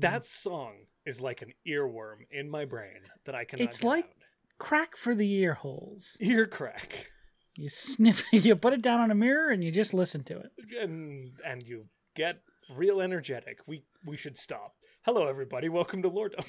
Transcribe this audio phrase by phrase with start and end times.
[0.00, 0.74] That song
[1.06, 3.64] is like an earworm in my brain that I cannot.
[3.68, 4.10] It's like- out.
[4.58, 6.16] crack for the ear holes.
[6.20, 7.10] ear crack,
[7.54, 10.50] You sniff, you put it down on a mirror, and you just listen to it.
[10.80, 12.40] and and you get
[12.74, 13.58] real energetic.
[13.66, 14.74] We we should stop.
[15.02, 15.68] Hello, everybody.
[15.68, 16.48] Welcome to Lore Dump.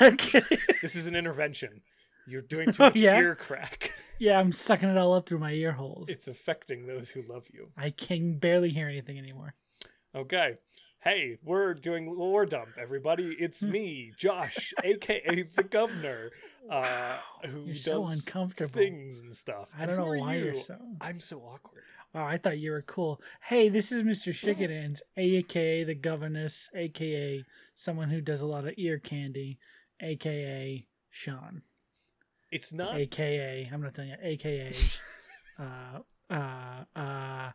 [0.00, 0.42] Okay.
[0.82, 1.82] this is an intervention.
[2.28, 3.18] You're doing too Oh, much yeah?
[3.18, 3.92] ear crack.
[4.18, 6.08] yeah, I'm sucking it all up through my ear holes.
[6.08, 7.68] It's affecting those who love you.
[7.76, 9.54] I can barely hear anything anymore.
[10.14, 10.54] Okay.
[11.00, 13.36] Hey, we're doing lore dump, everybody.
[13.38, 13.70] It's Hmm.
[13.70, 16.30] me, Josh, aka the governor,
[16.68, 18.78] uh, who You're does so uncomfortable.
[18.80, 19.70] things and stuff.
[19.78, 20.44] I don't who know why you?
[20.46, 20.76] you're so.
[21.00, 21.84] I'm so awkward.
[22.14, 23.20] Oh, I thought you were cool.
[23.42, 24.32] Hey, this is Mr.
[24.32, 27.44] Shikadans, aka the governess, aka
[27.76, 29.58] someone who does a lot of ear candy,
[30.00, 31.62] aka Sean,
[32.50, 32.96] It's not.
[32.96, 34.72] aka I'm not telling you, aka
[35.58, 35.98] uh
[36.30, 37.50] uh uh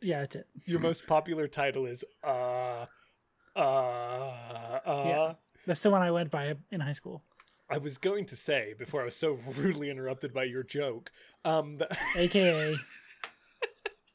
[0.00, 0.46] yeah, that's it.
[0.66, 2.86] Your most popular title is uh
[3.56, 5.04] uh uh.
[5.06, 5.32] Yeah.
[5.66, 7.22] That's the one I went by in high school.
[7.70, 11.10] I was going to say before I was so rudely interrupted by your joke.
[11.44, 11.76] Um.
[11.76, 12.76] The, aka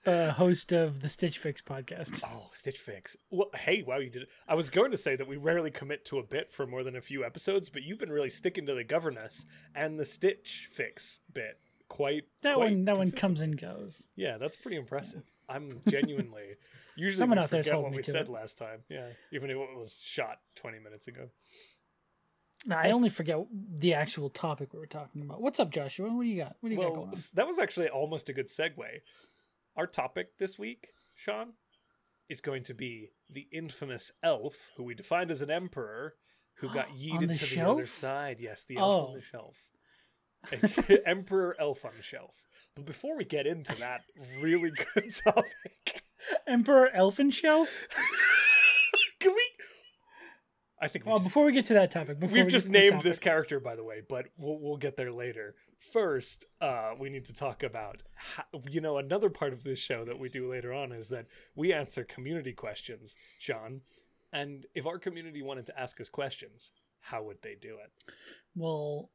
[0.03, 2.21] the host of the Stitch Fix podcast.
[2.25, 3.17] Oh, Stitch Fix.
[3.29, 4.29] Well, hey, wow, you did it.
[4.47, 6.95] I was going to say that we rarely commit to a bit for more than
[6.95, 11.19] a few episodes, but you've been really sticking to the governess and the Stitch Fix
[11.33, 11.55] bit
[11.87, 12.23] quite.
[12.41, 14.07] That quite one that one comes and goes.
[14.15, 15.23] Yeah, that's pretty impressive.
[15.47, 16.55] I'm genuinely.
[16.95, 18.29] Usually, Someone out there's what we said it.
[18.29, 18.81] last time.
[18.89, 21.29] Yeah, even if it was shot 20 minutes ago.
[22.69, 25.41] I only forget the actual topic we were talking about.
[25.41, 26.13] What's up, Joshua?
[26.13, 26.57] What do you got?
[26.59, 27.13] What do you got going on?
[27.35, 28.83] that was actually almost a good segue.
[29.79, 31.53] Our topic this week, Sean,
[32.27, 36.15] is going to be the infamous elf, who we defined as an emperor,
[36.55, 38.39] who got yeeted the to the other side.
[38.41, 39.15] Yes, the elf on Oh.
[39.15, 40.99] the shelf.
[41.05, 42.43] emperor elf on the shelf.
[42.75, 44.01] But before we get into that
[44.41, 46.03] really good topic,
[46.45, 47.69] Emperor Elfinshelf?
[49.21, 49.48] can we?
[50.81, 52.67] I think we Well, just, before we get to that topic, before we've we just
[52.67, 55.55] get to the named this character, by the way, but we'll we'll get there later.
[55.93, 60.05] First, uh, we need to talk about how, you know another part of this show
[60.05, 63.81] that we do later on is that we answer community questions, Sean.
[64.31, 68.13] And if our community wanted to ask us questions, how would they do it?
[68.55, 69.09] Well,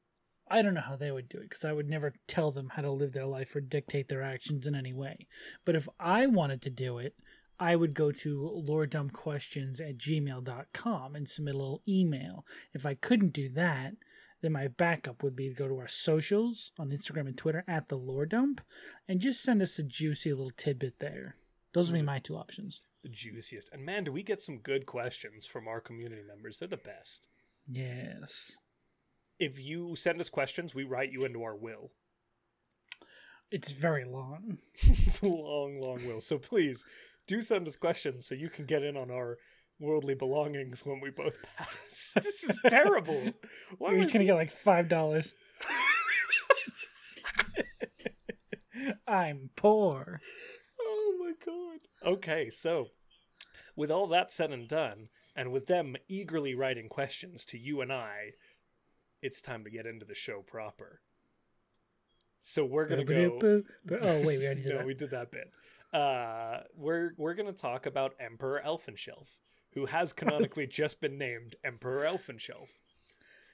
[0.50, 2.82] I don't know how they would do it because I would never tell them how
[2.82, 5.26] to live their life or dictate their actions in any way.
[5.64, 7.14] But if I wanted to do it,
[7.58, 12.44] I would go to loredumpquestions at gmail.com and submit a little email.
[12.72, 13.94] If I couldn't do that,
[14.42, 17.88] then my backup would be to go to our socials on Instagram and Twitter at
[17.88, 18.60] the lore dump
[19.08, 21.36] and just send us a juicy little tidbit there.
[21.72, 22.06] Those would be mm-hmm.
[22.06, 22.80] my two options.
[23.02, 23.72] The juiciest.
[23.72, 26.58] And man, do we get some good questions from our community members?
[26.58, 27.28] They're the best.
[27.70, 28.52] Yes.
[29.38, 31.90] If you send us questions, we write you into our will.
[33.50, 34.58] It's very long.
[34.74, 36.20] it's a long, long will.
[36.20, 36.84] So please
[37.26, 39.38] do send us questions so you can get in on our
[39.80, 42.12] worldly belongings when we both pass.
[42.22, 43.32] This is terrible.
[43.78, 45.32] Why You're just gonna get like five dollars.
[49.06, 50.20] I'm poor.
[50.80, 51.80] Oh my god.
[52.14, 52.86] Okay, so
[53.76, 57.92] with all that said and done, and with them eagerly writing questions to you and
[57.92, 58.32] I,
[59.22, 61.00] it's time to get into the show proper.
[62.40, 63.38] So we're gonna go.
[63.40, 64.86] Oh wait, we already did no, that.
[64.86, 65.50] we did that bit.
[65.94, 69.28] Uh, we're we're gonna talk about Emperor Elfenshelf,
[69.74, 72.70] who has canonically just been named Emperor Elfenshelf.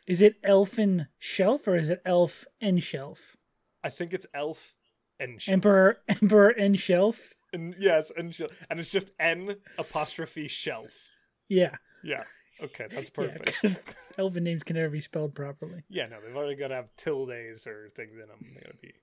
[0.06, 3.36] Is it Elfin Shelf or is it Elf and Shelf?
[3.84, 4.74] I think it's Elf
[5.20, 5.52] and Shelf.
[5.52, 7.34] Emperor Emperor and Shelf?
[7.52, 11.10] and yes, and Shelf, and it's just N apostrophe Shelf.
[11.48, 11.76] Yeah.
[12.02, 12.22] Yeah.
[12.62, 13.44] Okay, that's perfect.
[13.44, 13.82] because
[14.18, 15.82] elfin names can never be spelled properly.
[15.90, 18.38] Yeah, no, they've already got to have tildes or things in them.
[18.54, 18.94] They gotta be,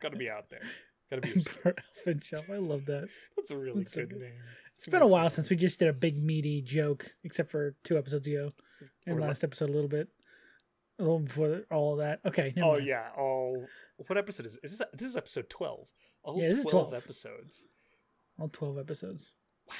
[0.00, 0.60] gotta be out there.
[1.10, 1.32] Gotta be.
[1.36, 1.74] obscure.
[2.06, 2.20] Elfin.
[2.52, 3.08] I love that.
[3.36, 4.20] That's a really That's good good.
[4.20, 4.32] name.
[4.76, 7.96] It's been a while since we just did a big meaty joke, except for two
[7.98, 8.50] episodes ago.
[9.06, 10.08] And last episode a little bit.
[11.00, 12.20] A little before all of that.
[12.26, 12.54] Okay.
[12.58, 12.86] Oh mind.
[12.86, 13.66] yeah, all.
[14.06, 14.88] What episode is is this?
[14.92, 15.88] This is episode twelve.
[16.22, 17.02] All Yeah, this is 12, 12.
[17.04, 17.68] episodes.
[18.38, 19.32] All twelve episodes.
[19.68, 19.74] Wow,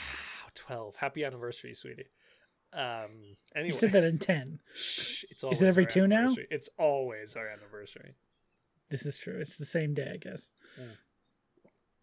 [0.54, 0.96] twelve.
[0.96, 2.06] Happy anniversary, sweetie.
[2.72, 3.36] Um.
[3.54, 4.60] Anyway, You said that in ten.
[4.74, 6.34] Shh, it's always is it every two now?
[6.50, 8.14] It's always our anniversary.
[8.90, 9.38] This is true.
[9.40, 10.50] It's the same day, I guess.
[10.80, 10.90] Mm.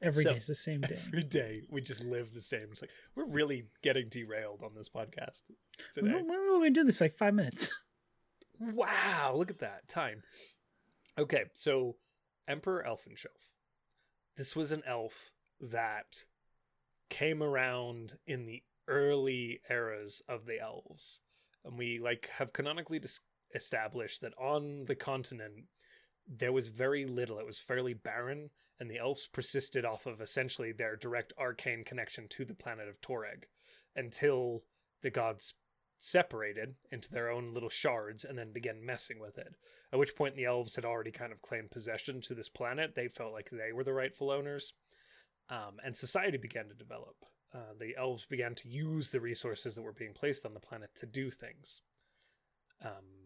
[0.06, 0.98] Every day So- is the same day.
[1.08, 2.68] Every day we just live the same.
[2.72, 5.44] It's like we're really getting derailed on this podcast
[5.96, 6.22] We've today.
[6.28, 7.70] we've been doing this for like five minutes.
[8.58, 10.24] Wow, look at that time.
[11.20, 11.98] Okay, so
[12.48, 13.50] Emperor Elfenshelf.
[14.38, 16.24] This was an elf that
[17.10, 21.20] came around in the early eras of the elves.
[21.66, 23.20] And we like have canonically dis-
[23.54, 25.66] established that on the continent
[26.28, 27.40] there was very little.
[27.40, 28.50] It was fairly barren,
[28.80, 33.02] and the elves persisted off of essentially their direct arcane connection to the planet of
[33.02, 33.44] Toreg
[33.96, 34.64] until
[35.02, 35.54] the gods
[36.00, 39.56] separated into their own little shards and then began messing with it.
[39.94, 42.96] At which point the elves had already kind of claimed possession to this planet.
[42.96, 44.74] They felt like they were the rightful owners.
[45.50, 47.16] Um, and society began to develop.
[47.54, 50.90] Uh, the elves began to use the resources that were being placed on the planet
[50.96, 51.82] to do things.
[52.84, 53.25] Um,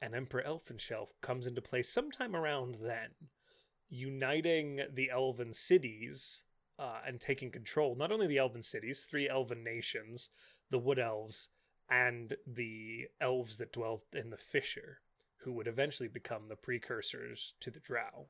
[0.00, 3.10] and Emperor Elfinshelf comes into play sometime around then,
[3.88, 6.44] uniting the elven cities
[6.78, 10.30] uh, and taking control not only the elven cities, three elven nations,
[10.70, 11.48] the wood elves,
[11.90, 15.00] and the elves that dwelt in the fissure,
[15.38, 18.28] who would eventually become the precursors to the drow.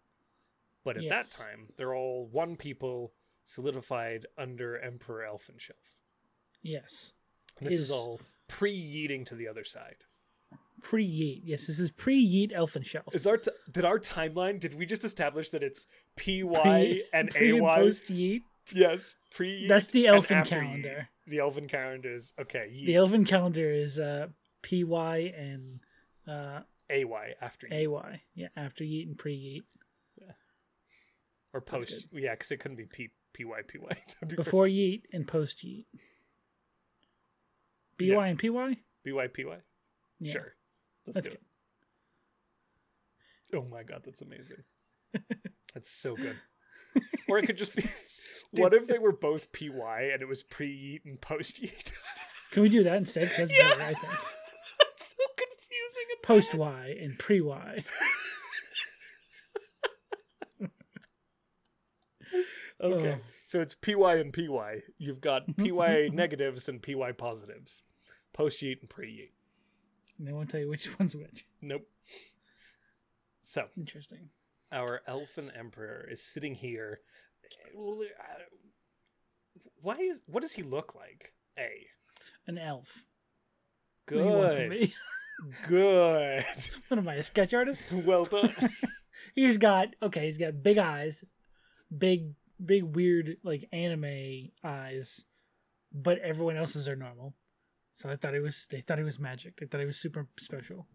[0.82, 1.36] But at Yes.
[1.36, 3.12] that time, they're all one people
[3.44, 5.96] solidified under Emperor Elfinshelf.
[6.62, 7.12] Yes.
[7.58, 10.04] And this is Is- all pre-yeeting to the other side.
[10.82, 11.42] Pre Yeet.
[11.44, 13.14] Yes, this is pre Yeet Elfenshelf.
[13.14, 14.58] Is our t- did our timeline?
[14.60, 15.86] Did we just establish that it's
[16.16, 17.74] P Y and A Y?
[17.76, 18.42] post Yeet.
[18.72, 19.66] Yes, pre.
[19.68, 21.08] That's the elfin calendar.
[21.26, 21.30] Yeet.
[21.30, 22.68] The elfin calendar is okay.
[22.70, 22.96] The Yeet.
[22.96, 24.28] elfin calendar is uh,
[24.62, 25.80] PY and
[26.28, 27.88] uh, A Y after Yeet.
[27.92, 28.22] AY.
[28.34, 29.62] Yeah, after Yeet and pre Yeet.
[30.20, 30.32] Yeah.
[31.52, 32.06] or post.
[32.12, 33.90] Yeah, because it couldn't be P P Y P Y.
[34.28, 35.84] Be Before Yeet and post Yeet.
[37.98, 38.24] BY Yeah.
[38.24, 38.76] and PY?
[39.04, 39.56] B Y P Y.
[40.20, 40.32] Yeah.
[40.32, 40.54] Sure,
[41.06, 41.42] let's That's do it.
[43.56, 44.62] Oh my god, that's amazing.
[45.74, 46.36] that's so good.
[47.28, 47.84] Or it could just be.
[48.60, 51.92] what if they were both P Y and it was pre Yeet and post Yeet?
[52.50, 53.28] Can we do that instead?
[53.28, 53.68] 'Cause That's Yeah.
[53.68, 54.12] better, I think.
[54.80, 56.02] that's so confusing.
[56.24, 56.58] Post bad.
[56.58, 57.84] Y and pre Y.
[62.80, 63.12] Okay.
[63.12, 63.20] Oh.
[63.46, 64.82] So it's PY and PY.
[64.98, 67.82] You've got PY negatives and PY positives.
[68.32, 69.32] Post yeet and pre yeet.
[70.20, 71.46] And they won't tell you which one's which.
[71.62, 71.88] Nope.
[73.40, 74.28] So Interesting.
[74.70, 77.00] our elfin emperor is sitting here.
[77.74, 78.04] Uh,
[79.80, 81.32] Why is what does he look like?
[81.58, 81.86] A
[82.46, 83.04] An elf.
[84.10, 84.92] What do you want from good,
[85.68, 86.44] good.
[86.88, 87.80] what am I, a sketch artist?
[87.90, 88.52] well done.
[89.34, 90.26] He's got okay.
[90.26, 91.24] He's got big eyes,
[91.96, 95.24] big, big, weird like anime eyes,
[95.92, 97.34] but everyone else's are normal.
[98.00, 98.66] So I thought it was.
[98.70, 99.60] They thought he was magic.
[99.60, 100.86] They thought he was super special.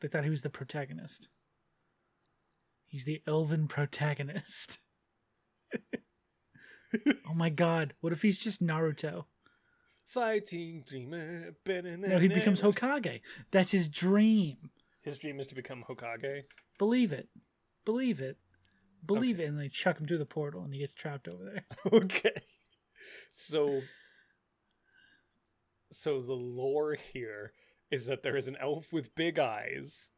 [0.00, 1.28] They thought he was the protagonist.
[2.84, 4.78] He's the elven protagonist.
[7.28, 7.94] oh my god!
[8.00, 9.26] What if he's just Naruto?
[10.04, 11.54] Fighting dreamer.
[11.68, 13.20] Eh, no, he becomes Hokage.
[13.52, 14.70] That's his dream.
[15.02, 16.42] His dream is to become Hokage.
[16.76, 17.28] Believe it.
[17.84, 18.36] Believe it.
[19.04, 19.44] Believe it.
[19.44, 21.64] And they chuck him through the portal, and he gets trapped over there.
[22.00, 22.42] okay.
[23.28, 23.82] So
[25.96, 27.52] so the lore here
[27.90, 30.10] is that there is an elf with big eyes.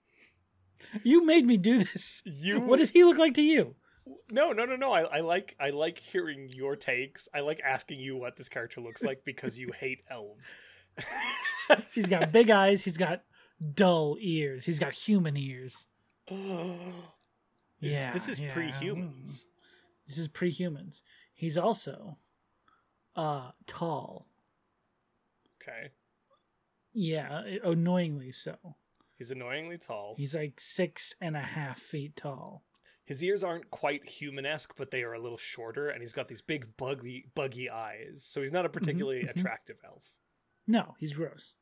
[1.02, 2.22] You made me do this.
[2.24, 3.74] You What does he look like to you?
[4.32, 4.92] No, no, no, no.
[4.92, 7.28] I, I like I like hearing your takes.
[7.34, 10.54] I like asking you what this character looks like because you hate elves.
[11.94, 12.82] He's got big eyes.
[12.84, 13.22] He's got
[13.74, 14.64] dull ears.
[14.64, 15.84] He's got human ears.
[17.80, 18.52] This, Yeah, this is yeah.
[18.52, 19.46] pre-humans.
[20.08, 21.04] This is pre-humans.
[21.32, 22.18] He's also
[23.14, 24.27] uh tall.
[25.62, 25.90] Okay.
[26.92, 28.56] Yeah, annoyingly so.
[29.16, 30.14] He's annoyingly tall.
[30.16, 32.64] He's like six and a half feet tall.
[33.04, 36.42] His ears aren't quite human-esque, but they are a little shorter, and he's got these
[36.42, 38.24] big buggy buggy eyes.
[38.24, 39.30] So he's not a particularly mhm.
[39.30, 40.12] attractive elf.
[40.66, 41.54] No, he's gross.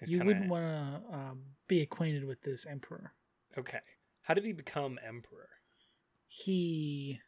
[0.00, 3.14] He's you kinda- wouldn't want to um, be acquainted with this emperor.
[3.56, 3.80] Okay.
[4.22, 5.48] How did he become emperor?
[6.28, 7.20] He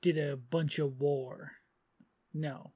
[0.00, 1.52] did a bunch of war.
[2.32, 2.72] No,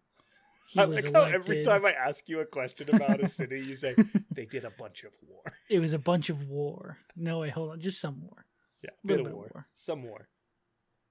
[0.69, 1.35] he I was like how elected.
[1.41, 3.95] every time I ask you a question about a city, you say
[4.33, 5.43] they did a bunch of war.
[5.71, 6.99] It was a bunch of war.
[7.17, 8.45] No, wait, hold on, just some war.
[8.83, 9.51] Yeah, Little bit of bit of war.
[9.55, 9.67] war.
[9.75, 10.29] some war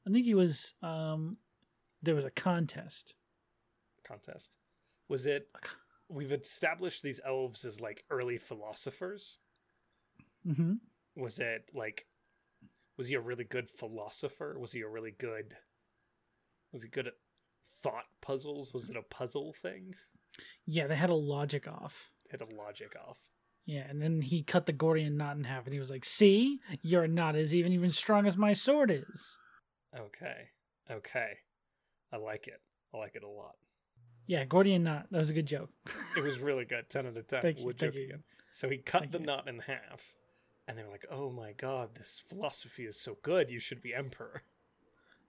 [0.08, 0.74] I think he was.
[0.84, 1.38] Um,
[2.04, 3.16] there was a contest.
[4.08, 4.58] contest.
[5.10, 5.48] Was it?
[6.10, 9.40] We've established these elves as like early philosophers.
[10.46, 10.74] hmm
[11.16, 12.06] Was it like?
[12.98, 14.58] Was he a really good philosopher?
[14.60, 15.56] Was he a really good?
[16.72, 17.14] Was he good at
[17.86, 18.74] thought puzzles?
[18.74, 19.96] Was it a puzzle thing?
[20.66, 22.10] Yeah, they had a logic off.
[22.26, 23.20] They had a logic off.
[23.66, 26.60] Yeah, and then he cut the Gordian knot in half, and he was like, "See,
[26.82, 29.38] your knot is even even strong as my sword is."
[29.98, 30.50] Okay,
[30.90, 31.38] okay,
[32.12, 32.62] I like it.
[32.94, 33.56] I like it a lot.
[34.28, 35.08] Yeah, Gordian knot.
[35.12, 35.70] That was a good joke.
[36.18, 36.90] It was really good.
[36.90, 37.42] Ten out of ten.
[37.42, 38.24] Thank you, Would joke again.
[38.52, 39.26] So he cut Thank the you.
[39.26, 40.16] knot in half,
[40.68, 43.50] and they were like, "Oh my god, this philosophy is so good.
[43.50, 44.44] You should be emperor."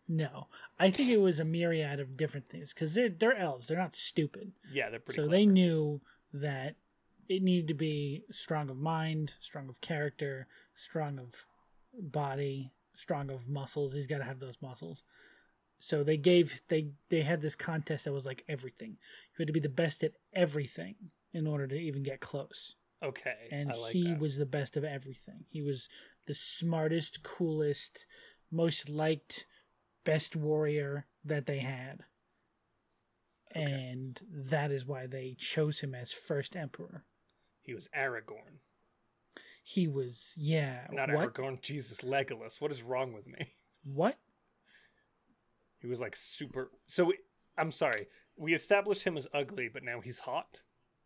[0.08, 0.46] No,
[0.78, 3.68] I think it was a myriad of different things because they're they're elves.
[3.68, 4.52] They're not stupid.
[4.72, 5.16] Yeah, they're pretty.
[5.16, 5.36] so clever.
[5.36, 6.00] they knew
[6.32, 6.76] that
[7.28, 11.46] it needed to be strong of mind, strong of character, strong of
[12.00, 13.94] body, strong of muscles.
[13.94, 15.02] He's got to have those muscles.
[15.78, 18.90] So they gave they they had this contest that was like everything.
[18.90, 20.94] You had to be the best at everything
[21.32, 22.76] in order to even get close.
[23.02, 23.48] Okay.
[23.50, 24.20] And like he that.
[24.20, 25.44] was the best of everything.
[25.50, 25.88] He was
[26.26, 28.06] the smartest, coolest,
[28.50, 29.46] most liked,
[30.06, 32.04] best warrior that they had.
[33.54, 33.62] Okay.
[33.62, 37.04] And that is why they chose him as first emperor.
[37.62, 38.60] He was Aragorn.
[39.62, 40.86] He was, yeah.
[40.92, 41.34] Not what?
[41.34, 41.60] Aragorn.
[41.60, 42.60] Jesus, Legolas.
[42.60, 43.54] What is wrong with me?
[43.84, 44.16] What?
[45.78, 46.70] He was like super.
[46.86, 47.18] So we-
[47.58, 48.08] I'm sorry.
[48.36, 50.62] We established him as ugly, but now he's hot.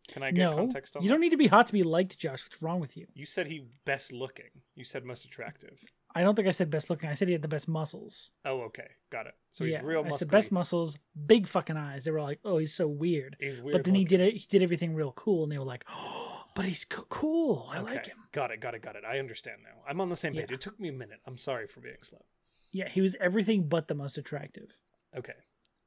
[0.08, 1.12] Can I get No, context on you that?
[1.14, 2.44] don't need to be hot to be liked, Josh.
[2.48, 3.06] What's wrong with you?
[3.14, 4.50] You said he best looking.
[4.74, 5.84] You said most attractive.
[6.14, 7.08] I don't think I said best looking.
[7.08, 8.32] I said he had the best muscles.
[8.44, 9.34] Oh, okay, got it.
[9.52, 10.18] So he's yeah, real I muscular.
[10.18, 12.04] said best muscles, big fucking eyes.
[12.04, 13.36] They were like, oh, he's so weird.
[13.38, 13.72] He's weird.
[13.72, 14.34] but then he did it.
[14.34, 17.68] He did everything real cool, and they were like, oh, but he's co- cool.
[17.70, 18.16] I okay, like him.
[18.32, 19.04] got it, got it, got it.
[19.08, 19.82] I understand now.
[19.88, 20.46] I'm on the same page.
[20.50, 20.54] Yeah.
[20.54, 21.20] It took me a minute.
[21.26, 22.24] I'm sorry for being slow.
[22.72, 24.78] Yeah, he was everything but the most attractive.
[25.16, 25.34] Okay,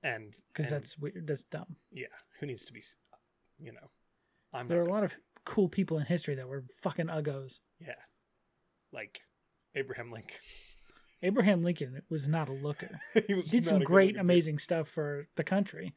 [0.04, 1.28] and Because that's weird.
[1.28, 1.76] That's dumb.
[1.92, 2.08] yeah.
[2.40, 2.82] Who needs to be?
[3.60, 3.90] You know,
[4.54, 5.14] I'm There are a lot of
[5.46, 7.60] cool people in history that were fucking uggos.
[7.80, 7.94] yeah,
[8.92, 9.22] like
[9.76, 10.38] Abraham Lincoln.
[11.22, 13.00] Abraham Lincoln was not a looker.
[13.28, 15.94] he was did some great, amazing stuff for the country,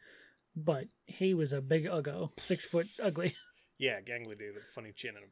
[0.54, 3.34] but he was a big uggo, six foot ugly.
[3.78, 5.28] Yeah, gangly dude with a funny chin and a,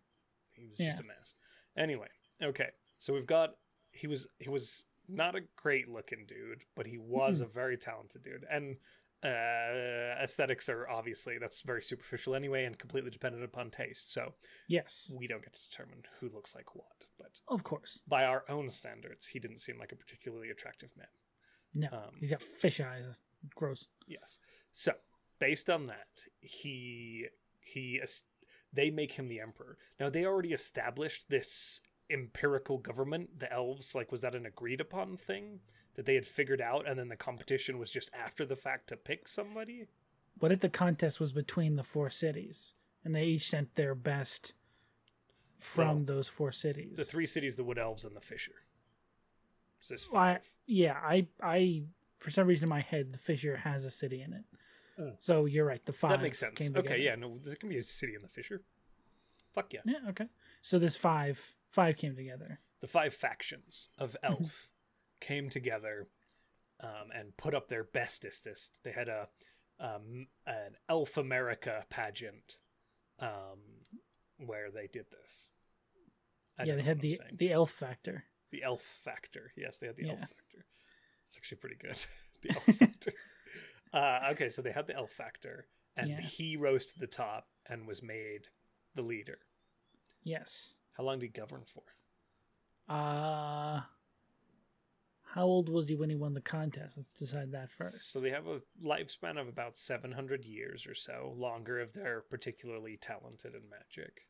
[0.53, 0.89] he was Yeah.
[0.91, 1.35] just a mess.
[1.79, 2.09] Anyway,
[2.43, 2.69] okay.
[2.99, 3.55] So we've got
[3.91, 7.45] he was he was not a great looking dude, but he was Hmm.
[7.45, 8.45] a very talented dude.
[8.51, 8.77] And
[9.25, 14.13] uh aesthetics are obviously that's very superficial anyway and completely dependent upon taste.
[14.13, 14.35] So
[14.69, 17.07] yes, we don't get to determine who looks like what.
[17.19, 18.01] But of course.
[18.07, 21.07] by our own standards, he didn't seem like a particularly attractive man.
[21.75, 23.21] No, Um, he's got fish eyes.
[23.55, 23.89] Gross.
[24.07, 24.39] Yes.
[24.73, 24.93] So,
[25.39, 27.27] based on that, he
[27.61, 28.01] he
[28.73, 29.77] they make him the emperor.
[29.99, 33.39] Now they already established this empirical government.
[33.41, 35.61] The elves like was that an agreed upon thing
[35.95, 38.97] that they had figured out, and then the competition was just after the fact to
[38.97, 39.87] pick somebody.
[40.39, 42.75] What if the contest was between the four cities
[43.05, 44.53] and they each sent their best
[45.59, 46.97] from Well, those four cities?
[46.97, 48.65] The three cities, the wood elves, and the fissure.
[49.81, 50.55] So there's I, five.
[50.67, 51.83] yeah, I, I,
[52.19, 54.45] for some reason in my head, the Fissure has a city in it.
[54.99, 55.17] Mm.
[55.21, 55.85] So you're right.
[55.85, 56.71] The five that makes sense.
[56.75, 58.63] Okay, yeah, no, there can be a city in the fissure.
[59.53, 59.81] Fuck yeah.
[59.85, 60.09] Yeah.
[60.09, 60.27] Okay.
[60.63, 61.55] So there's five.
[61.71, 62.61] Five came together.
[62.81, 64.71] the five factions of elf
[65.27, 66.07] came together
[66.81, 68.71] um, and put up their bestestest.
[68.83, 69.29] They had a
[69.81, 72.59] um, an Elf America pageant
[73.21, 73.59] um,
[74.39, 75.49] where they did this.
[76.59, 78.25] I yeah, they had the the elf factor.
[78.53, 79.51] the elf factor.
[79.57, 80.65] Yes, they had the elf factor.
[81.29, 81.99] It's actually pretty good.
[82.43, 83.13] the elf factor.
[83.93, 86.21] Uh, okay, so they had the elf factor, and Yeah.
[86.21, 88.49] he rose to the top and was made
[88.97, 89.39] the leader.
[90.25, 90.75] Yes.
[90.97, 91.85] How long did he govern for?
[92.93, 92.95] Uh
[95.35, 96.97] how old was he when he won the contest?
[96.97, 98.13] Let's decide that first.
[98.13, 102.97] So they have a lifespan of about 700 years or so, longer if they're particularly
[102.97, 104.29] talented in magic.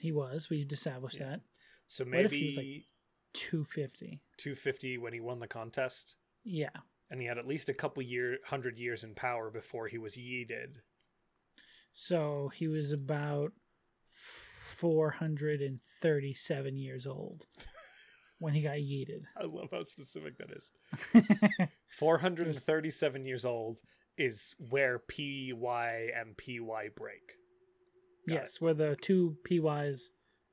[0.00, 0.48] He was.
[0.48, 1.28] We established Yeah.
[1.30, 1.40] that.
[1.86, 2.86] So What if he maybe was, like-
[3.34, 4.22] 250.
[4.38, 6.70] 250 when he won the contest, Yeah.
[7.10, 10.16] and he had at least a couple year, hundred years in power before he was
[10.16, 10.80] yeeted.
[11.92, 13.52] So he was about
[14.10, 17.46] 437 years old
[18.42, 19.22] when he got yeeted.
[19.40, 20.72] I love how specific that is.
[21.98, 23.78] 437 years old
[24.18, 27.36] is where PY and PY break.
[28.28, 30.10] Got yes, where the two PYs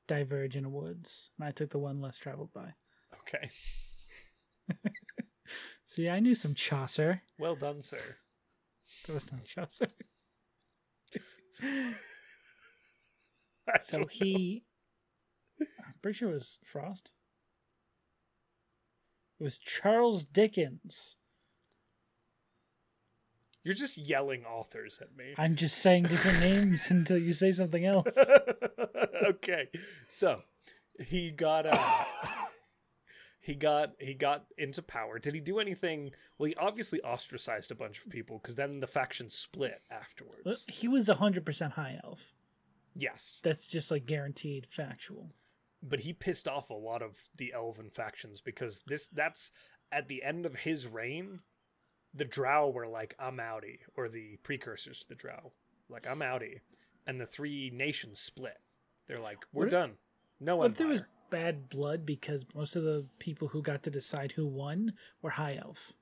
[0.07, 1.31] diverge in the woods.
[1.39, 2.73] And I took the one less traveled by.
[3.21, 3.49] Okay.
[5.87, 7.23] See, I knew some Chaucer.
[7.39, 7.97] Well done, sir.
[9.07, 9.87] That was not Chaucer.
[13.81, 14.63] So he.
[15.61, 17.11] I'm pretty sure it was Frost.
[19.39, 21.15] It was Charles Dickens.
[23.63, 25.33] You're just yelling authors at me.
[25.37, 28.17] I'm just saying different names until you say something else.
[29.27, 29.67] okay.
[30.07, 30.41] So
[31.05, 32.05] he got uh
[33.41, 35.19] he got he got into power.
[35.19, 36.11] Did he do anything?
[36.37, 40.65] Well, he obviously ostracized a bunch of people because then the faction split afterwards.
[40.69, 42.33] He was 100% high elf.
[42.95, 43.41] yes.
[43.43, 45.31] That's just like guaranteed factual.
[45.81, 49.51] But he pissed off a lot of the elven factions because this that's
[49.91, 51.39] at the end of his reign,
[52.13, 55.53] the drow were like, I'm outie, or the precursors to the drow.
[55.89, 56.61] Like, I'm outie.
[57.07, 58.57] And the three nations split.
[59.07, 59.93] They're like, We're What done.
[60.39, 63.89] No What if there was bad blood because most of the people who got to
[63.89, 65.93] decide who won were high elf?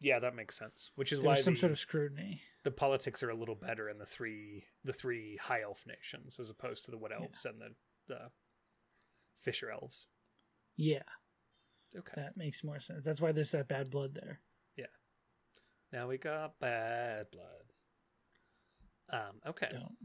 [0.00, 0.90] Yeah, that makes sense.
[0.94, 2.42] Which is There why some the, sort of scrutiny.
[2.64, 6.50] the politics are a little better in the three the three high elf nations as
[6.50, 7.68] opposed to the wood elves and the,
[8.08, 8.30] the
[9.38, 10.06] Fissure elves.
[10.76, 11.02] Yeah,
[11.96, 12.12] Okay.
[12.16, 13.04] that makes more sense.
[13.04, 14.40] That's why there's that bad blood there.
[14.76, 14.86] Yeah.
[15.92, 17.72] Now we got bad blood.
[19.10, 19.68] Um, okay.
[19.70, 19.96] Don't.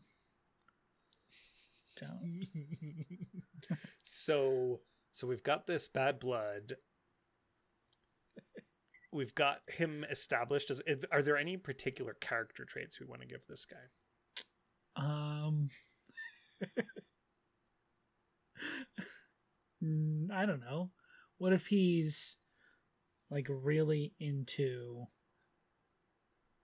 [1.99, 2.45] Don't.
[4.03, 4.79] so
[5.11, 6.75] so we've got this bad blood.
[9.11, 10.81] We've got him established as.
[11.11, 13.89] Are there any particular character traits we want to give this guy?
[14.95, 15.69] Um,
[19.83, 20.91] Mm, I don't know.
[21.37, 22.37] What if he's
[23.29, 25.07] like really into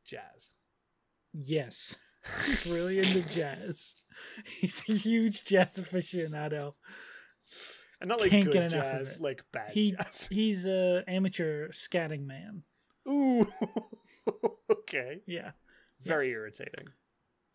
[0.08, 0.52] Jazz.
[1.34, 1.98] yes,
[2.46, 3.96] he's really into jazz.
[4.46, 6.74] He's a huge jazz aficionado.
[8.00, 10.28] And not like Can't good get enough of jazz, like bad He jazz.
[10.32, 12.64] he's a amateur scatting man.
[13.08, 13.48] Ooh.
[14.72, 15.22] okay.
[15.28, 15.52] Yeah,
[16.02, 16.88] Very irritating.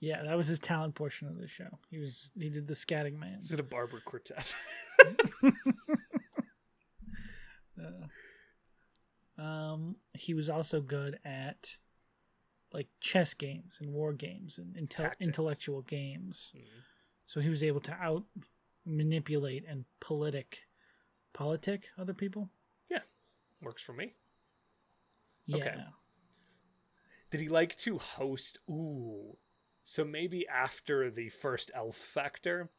[0.03, 1.79] Yeah, that was his talent portion of the show.
[1.89, 3.39] He was he did the scatting man.
[3.41, 4.55] Is it a barber quartet?
[9.39, 11.79] Uh, um, he was also good at
[12.73, 16.53] like chess games and war games and intel- intellectual games.
[16.55, 16.63] Mhm.
[17.27, 18.25] So he was able to out
[18.85, 20.61] manipulate and politic
[21.33, 22.51] politic other people.
[22.91, 23.01] Yeah,
[23.61, 24.15] works for me.
[25.47, 25.57] Yeah.
[25.57, 25.85] Okay.
[27.31, 28.59] Did he like to host?
[28.69, 29.39] Ooh.
[29.85, 32.71] So maybe after the first elf factor,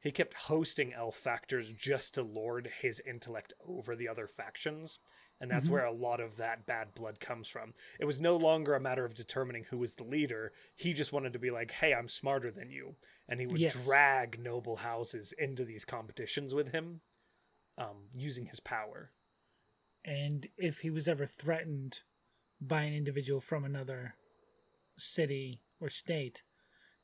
[0.00, 4.98] he kept hosting elf factors just to lord his intellect over the other factions.
[5.40, 5.72] And that's Mhm.
[5.72, 7.74] where a lot of that bad blood comes from.
[7.98, 10.52] It was no longer a matter of determining who was the leader.
[10.76, 12.96] He just wanted to be like, hey, I'm smarter than you.
[13.28, 13.76] And he would Yes.
[13.84, 17.00] drag noble houses into these competitions with him
[17.78, 19.12] um, using his power.
[20.04, 22.00] And if he was ever threatened
[22.60, 24.14] by an individual from another
[24.98, 26.42] city or state,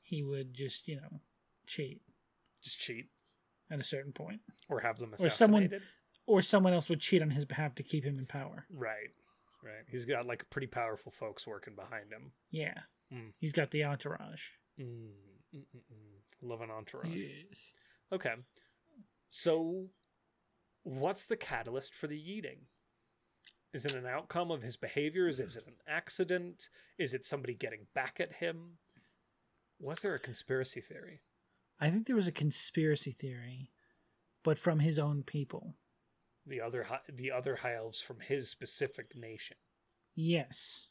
[0.06, 1.20] he would just, you know,
[1.66, 2.00] cheat
[2.62, 3.06] Just cheat
[3.70, 4.40] at a certain point.
[4.68, 5.82] or have them Or someone- assassinated.
[6.26, 8.66] Or someone else would cheat on his behalf to keep him in power.
[8.70, 9.10] Right.
[9.62, 9.84] Right.
[9.88, 12.32] He's got like pretty powerful folks working behind him.
[12.50, 12.74] Yeah.
[13.12, 13.32] Mm.
[13.38, 14.42] He's got the entourage.
[14.78, 15.10] Mm,
[15.54, 16.20] mm, mm, mm.
[16.42, 17.12] Love an entourage.
[18.12, 18.34] Okay.
[19.28, 19.90] So,
[20.82, 22.58] what's the catalyst for the yeeting?
[23.72, 25.38] Is it an outcome of his behaviors?
[25.40, 26.68] Is it an accident?
[26.98, 28.78] Is it somebody getting back at him?
[29.78, 31.20] Was there a conspiracy theory?
[31.80, 33.70] I think there was a conspiracy theory,
[34.42, 35.74] but from his own people.
[36.46, 39.56] The other the other high elves from his specific nation.
[40.14, 40.88] Yes.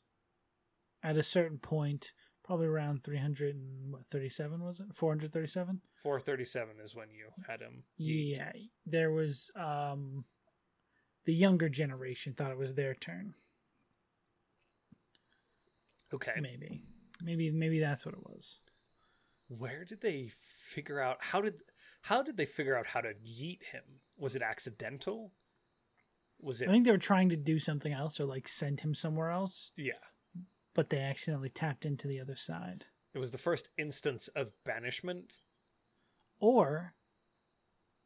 [1.02, 4.88] At a certain point, probably around 337, was it?
[4.94, 5.82] 437?
[6.04, 7.84] 437 is when you had him.
[8.00, 8.38] yeet.
[8.38, 8.52] Yeah.
[8.86, 10.26] There was um
[11.26, 13.34] the younger generation thought it was their turn.
[16.14, 16.34] Okay.
[16.40, 16.84] Maybe.
[17.24, 18.60] Maybe maybe that's what it was.
[19.48, 21.56] Where did they figure out how did
[22.04, 23.84] how did they figure out how to yeet him
[24.18, 25.32] was it accidental
[26.40, 28.94] was it I think they were trying to do something else or like send him
[28.94, 29.94] somewhere else, yeah
[30.74, 32.88] but they accidentally tapped into the other side.
[33.14, 35.40] it was the first instance of banishment
[36.40, 36.94] Or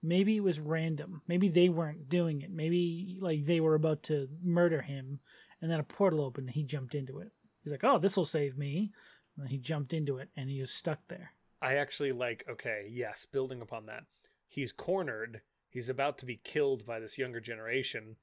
[0.04, 1.22] maybe it was random.
[1.28, 2.52] Maybe they weren't doing it.
[2.52, 5.20] Maybe like they were about to murder him
[5.62, 7.32] and then a portal opened and he jumped into it.
[7.64, 8.92] He's like, "Oh, this will save me."
[9.40, 11.32] And he jumped into it and he was stuck there.
[11.62, 14.04] i actually like okay yes building upon that
[14.48, 18.16] he's cornered he's about to be killed by this younger generation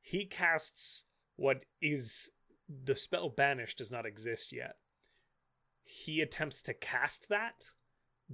[0.00, 1.04] he casts
[1.36, 2.30] what is
[2.84, 4.76] the spell banish does not exist yet
[5.82, 7.72] he attempts to cast that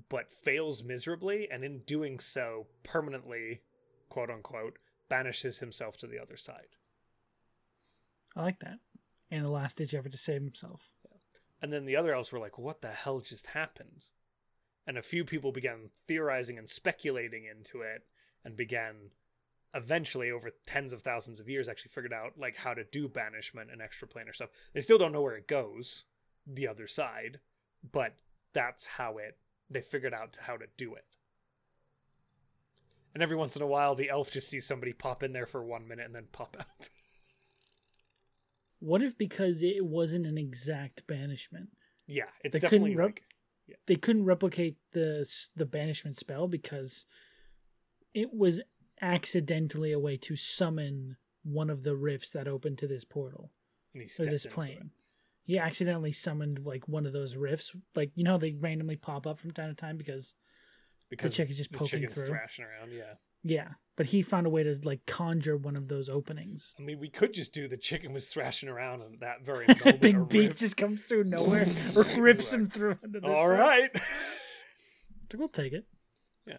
[0.08, 3.60] but fails miserably and in doing so permanently
[4.08, 6.76] quote unquote banishes himself to the other side
[8.36, 8.78] I like that.
[9.30, 10.90] And the last ditch effort to save himself.
[11.62, 14.06] And then the other elves were like what the hell just happened?
[14.86, 18.04] And a few people began theorizing and speculating into it
[18.44, 19.10] and began
[19.74, 23.70] eventually over tens of thousands of years actually figured out like how to do banishment
[23.70, 24.50] and extraplanar stuff.
[24.72, 26.04] They still don't know where it goes
[26.46, 27.38] the other side
[27.92, 28.14] but
[28.52, 29.36] that's how it
[29.70, 31.04] they figured out how to do it.
[33.14, 35.62] And every once in a while the elf just sees somebody pop in there for
[35.62, 36.88] one minute and then pop out
[38.80, 41.68] What if because it wasn't an exact banishment,
[42.06, 43.22] yeah it's They definitely rep- like
[43.86, 47.06] they couldn't replicate the the banishment spell because
[48.14, 48.60] it was
[49.00, 53.50] accidentally a way to summon one of the rifts that opened to this portal.
[53.94, 54.90] And he or this plane.
[55.42, 59.26] He accidentally summoned like one of those rifts, like you know how they randomly pop
[59.26, 60.34] up from time to time because
[61.08, 62.26] because chick is just the poking through.
[62.26, 63.68] thrashing around yeah yeah.
[63.96, 66.74] But he found a way to like conjure one of those openings.
[66.78, 70.00] I mean, we could just do the chicken was thrashing around and that very moment.
[70.00, 72.96] Big beak just comes through nowhere, or rips him through.
[73.04, 73.90] Into this All right.
[75.34, 75.84] We'll take it.
[76.46, 76.56] Yeah,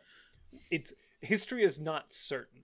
[0.70, 2.63] it's history is not certain.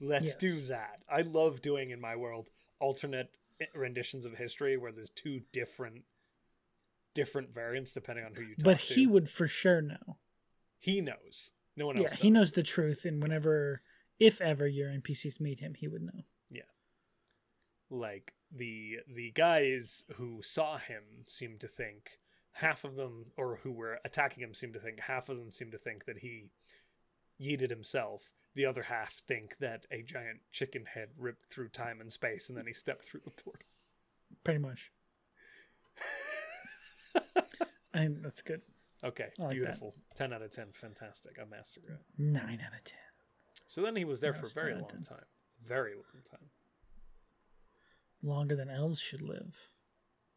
[0.00, 1.00] Let's do that.
[1.08, 2.48] I love doing in my world
[2.80, 3.28] alternate
[3.60, 6.02] eh, renditions of history where there's two different
[7.14, 8.94] different variants depending on who you talk But to.
[8.94, 10.16] he would for sure know.
[10.78, 11.52] he knows.
[11.76, 12.14] No one Yeah, else.
[12.14, 13.82] he knows the truth, and whenever,
[14.18, 16.22] if ever, your NPCs meet him, he would know.
[16.50, 16.62] Yeah.
[17.90, 22.18] Like the the guys who saw him seem to think
[22.52, 25.70] half of them or who were attacking him seem to think half of them seem
[25.72, 26.50] to think that he
[27.40, 32.12] yeeted himself the other half think that a giant chicken head ripped through time and
[32.12, 33.66] space and then he stepped through the portal
[34.44, 34.92] Pretty much.
[37.92, 38.62] I think that's good.
[39.04, 39.54] Okay like that.
[39.54, 39.94] beautiful.
[40.16, 41.36] 10 out of 10 fantastic.
[41.40, 41.98] I mastered it.
[42.18, 42.98] Nine out of ten.
[43.66, 45.24] so then he was there for a very long time.
[45.64, 46.50] Very long time.
[48.22, 49.70] Longer than elves should live,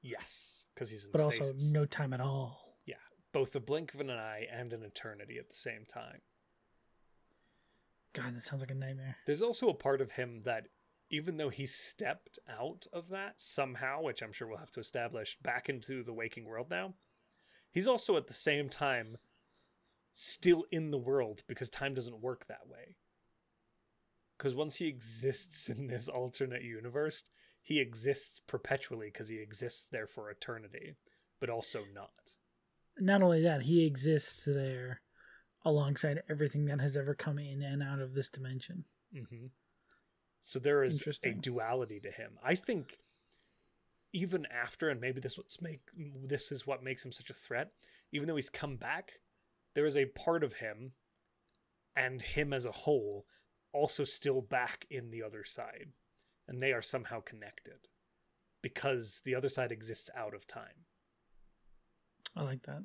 [0.01, 2.77] yes because he's in but also no time at all.
[2.85, 2.95] yeah
[3.33, 6.21] both the blink of an eye and an eternity at the same time.
[8.13, 9.17] God, that sounds like a nightmare.
[9.27, 10.69] There's also a part of him that,
[11.11, 15.37] even though he stepped out of that somehow, which I'm sure we'll have to establish,
[15.43, 16.95] back into the waking world now,
[17.77, 19.17] he's also at the same time
[20.11, 22.95] still in the world because time doesn't work that way.
[24.35, 27.21] Because once he exists in this alternate universe,
[27.61, 30.95] he exists perpetually because he exists there for eternity,
[31.39, 32.33] but also not.
[32.99, 35.01] Not only that, he exists there
[35.63, 38.85] alongside everything that has ever come in and out of this dimension.
[39.13, 39.49] hmm
[40.41, 42.39] So there is a duality to him.
[42.43, 42.97] I think
[44.13, 45.81] even after, and maybe this what's make
[46.23, 47.71] this is what makes him such a threat.
[48.11, 49.19] Even though he's come back,
[49.75, 50.93] there is a part of him,
[51.95, 53.25] and him as a whole,
[53.73, 55.89] also still back in the other side,
[56.47, 57.87] and they are somehow connected,
[58.61, 60.85] because the other side exists out of time.
[62.35, 62.83] I like that.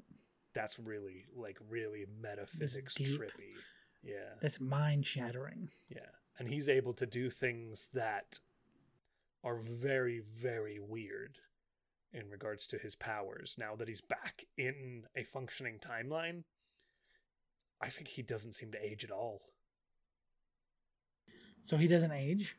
[0.54, 3.54] That's really like really metaphysics trippy.
[4.02, 4.34] Yeah.
[4.40, 5.70] That's mind shattering.
[5.88, 6.00] Yeah.
[6.38, 8.40] And he's able to do things that
[9.44, 11.38] are very, very weird
[12.12, 13.56] in regards to his powers.
[13.58, 16.44] Now that he's back in a functioning timeline,
[17.80, 19.42] I think he doesn't seem to age at all.
[21.64, 22.56] So he doesn't age.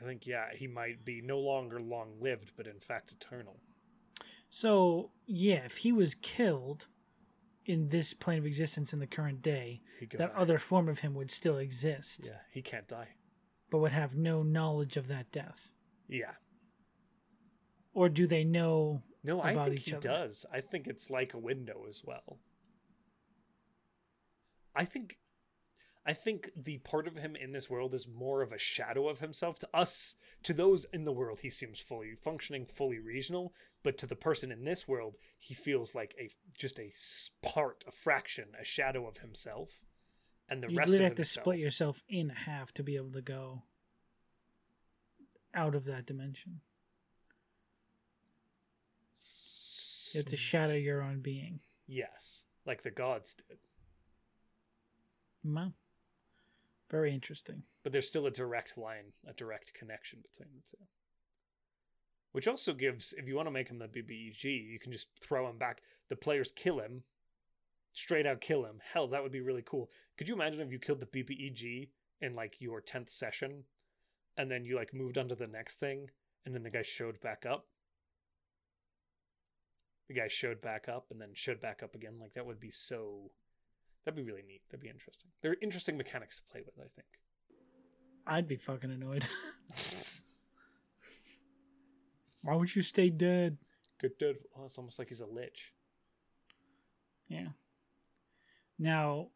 [0.00, 3.56] I think, yeah, he might be no longer long lived, but in fact eternal.
[4.50, 6.86] So yeah, if he was killed
[7.64, 9.80] in this plane of existence in the current day,
[10.18, 13.08] that other form of him would still exist, Yeah, he can't die.
[13.70, 15.70] but would have no knowledge of that death.
[16.08, 16.32] Yeah.
[17.94, 19.02] Or do they know?
[19.24, 20.08] No, I think he other.
[20.08, 20.46] does.
[20.52, 22.38] I think it's like a window as well.
[24.74, 25.18] I think
[26.04, 29.20] I think the part of him in this world is more of a shadow of
[29.20, 29.58] himself.
[29.60, 33.54] To us, to those in the world, he seems fully functioning, fully regional.
[33.84, 36.90] But to the person in this world, he feels like a just a
[37.46, 39.84] part, a fraction, a shadow of himself,
[40.48, 43.22] and the You rest of have to split yourself in half to be able to
[43.22, 43.62] go
[45.54, 46.60] out of that dimension.
[50.14, 51.60] You have to shadow your own being.
[51.86, 53.58] yes, like the gods did.
[55.44, 55.72] Wow.
[56.90, 57.62] Very interesting.
[57.82, 60.82] but there's still a direct line, a direct connection between the two.
[62.32, 65.48] Which also gives, if you want to make him the BBEG, you can just throw
[65.48, 65.80] him back.
[66.08, 67.02] The players kill him,
[67.92, 68.80] straight out kill him.
[68.92, 69.90] Hell, that would be really cool.
[70.18, 71.88] Could you imagine if you killed the BBEG
[72.20, 73.64] in like your 10th session
[74.36, 76.10] and then you like moved on to the next thing
[76.44, 77.66] and then the guy showed back up?
[80.08, 82.18] The guy showed back up and then showed back up again.
[82.20, 83.30] Like that would be so.
[84.04, 84.62] That'd be really neat.
[84.68, 85.30] That'd be interesting.
[85.42, 87.06] They're interesting mechanics to play with, I think.
[88.26, 89.26] I'd be fucking annoyed.
[92.42, 93.58] Why would you stay dead?
[94.00, 94.12] Good.
[94.58, 95.72] Oh, it's almost like he's a lich.
[97.28, 97.48] Yeah.
[98.78, 99.28] Now,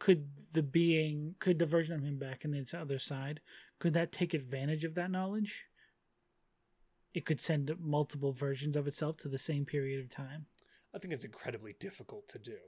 [0.00, 3.40] could the being, could the version of him back in the other side,
[3.82, 5.64] could that take advantage of that knowledge?
[7.14, 10.46] It could send multiple versions of itself to the same period of time.
[10.94, 12.58] I think it's incredibly difficult to do.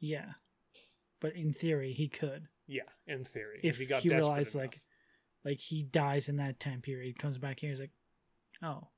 [0.00, 0.30] Yeah.
[1.20, 2.48] But in theory, he could.
[2.66, 3.60] Yeah, in theory.
[3.62, 4.64] If he got he realized, enough.
[4.64, 4.80] like,
[5.44, 7.92] like he dies in that time period, comes back here, he's like,
[8.62, 8.88] oh,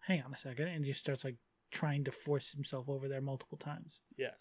[0.00, 1.36] hang on a second, and just starts like
[1.70, 4.34] trying to force himself over there multiple times, yeah,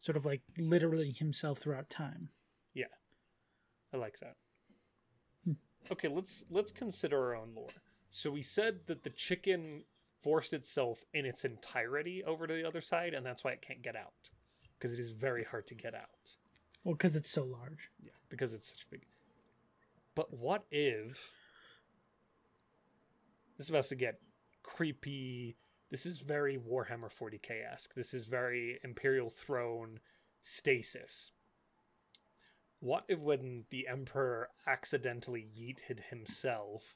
[0.00, 2.28] sort of like literally himself throughout time.
[2.72, 2.84] Yeah.
[3.92, 4.36] I like that.
[5.90, 7.68] Okay, let's let's consider our own lore.
[8.10, 9.82] So we said that the chicken
[10.22, 13.82] forced itself in its entirety over to the other side, and that's why it can't
[13.82, 14.30] get out
[14.78, 16.36] because it is very hard to get out.
[16.84, 17.90] Well, because it's so large.
[18.02, 19.02] Yeah, because it's such a big.
[20.14, 21.32] But what if
[23.56, 24.20] this is about to get
[24.62, 25.56] creepy?
[25.90, 27.94] This is very Warhammer 40k esque.
[27.94, 30.00] This is very Imperial Throne
[30.42, 31.32] stasis.
[32.86, 36.94] What if when the Emperor accidentally yeeted himself?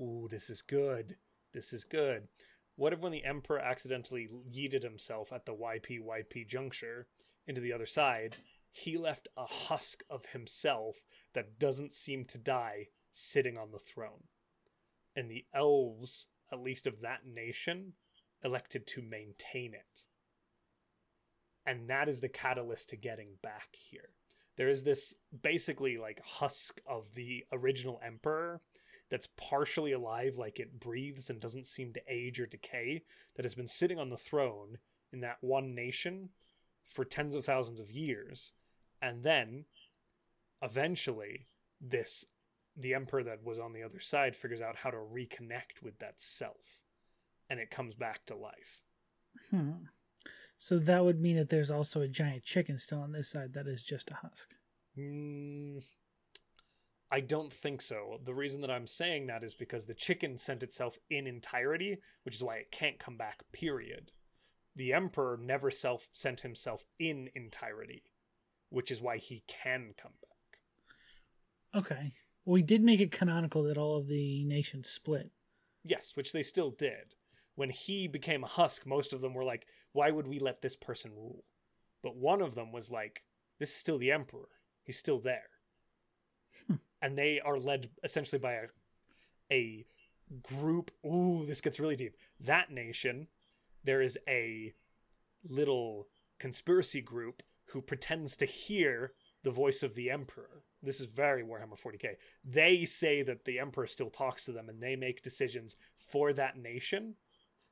[0.00, 1.16] Ooh, this is good.
[1.52, 2.30] This is good.
[2.76, 7.08] What if when the Emperor accidentally yeeted himself at the YP YP juncture
[7.46, 8.36] into the other side,
[8.72, 10.96] he left a husk of himself
[11.34, 14.28] that doesn't seem to die sitting on the throne?
[15.14, 17.92] And the elves, at least of that nation,
[18.42, 20.04] elected to maintain it.
[21.66, 24.14] And that is the catalyst to getting back here.
[24.56, 28.60] There is this basically like husk of the original emperor
[29.10, 33.02] that's partially alive, like it breathes and doesn't seem to age or decay,
[33.36, 34.78] that has been sitting on the throne
[35.12, 36.30] in that one nation
[36.84, 38.52] for tens of thousands of years.
[39.02, 39.66] And then
[40.62, 41.46] eventually,
[41.80, 42.24] this
[42.78, 46.20] the emperor that was on the other side figures out how to reconnect with that
[46.20, 46.80] self
[47.48, 48.82] and it comes back to life.
[49.50, 49.70] Hmm.
[50.58, 53.66] So that would mean that there's also a giant chicken still on this side that
[53.66, 54.48] is just a husk.
[54.98, 55.82] Mm,
[57.10, 58.18] I don't think so.
[58.24, 62.34] The reason that I'm saying that is because the chicken sent itself in entirety, which
[62.34, 64.12] is why it can't come back, period.
[64.74, 68.02] The Emperor never self sent himself in entirety,
[68.70, 71.82] which is why he can come back.
[71.84, 72.12] Okay.
[72.44, 75.30] Well, We did make it canonical that all of the nations split.
[75.84, 77.14] Yes, which they still did.
[77.56, 80.76] When he became a husk, most of them were like, why would we let this
[80.76, 81.44] person rule?
[82.02, 83.24] But one of them was like,
[83.58, 84.48] this is still the Emperor.
[84.84, 85.48] He's still there.
[86.66, 86.74] Hmm.
[87.02, 88.66] and they are led essentially by a,
[89.52, 89.84] a
[90.42, 90.90] group.
[91.04, 92.16] Ooh, this gets really deep.
[92.40, 93.28] That nation,
[93.84, 94.72] there is a
[95.48, 100.62] little conspiracy group who pretends to hear the voice of the emperor.
[100.82, 102.16] This is very Warhammer 40k.
[102.44, 106.56] They say that the emperor still talks to them and they make decisions for that
[106.56, 107.14] nation,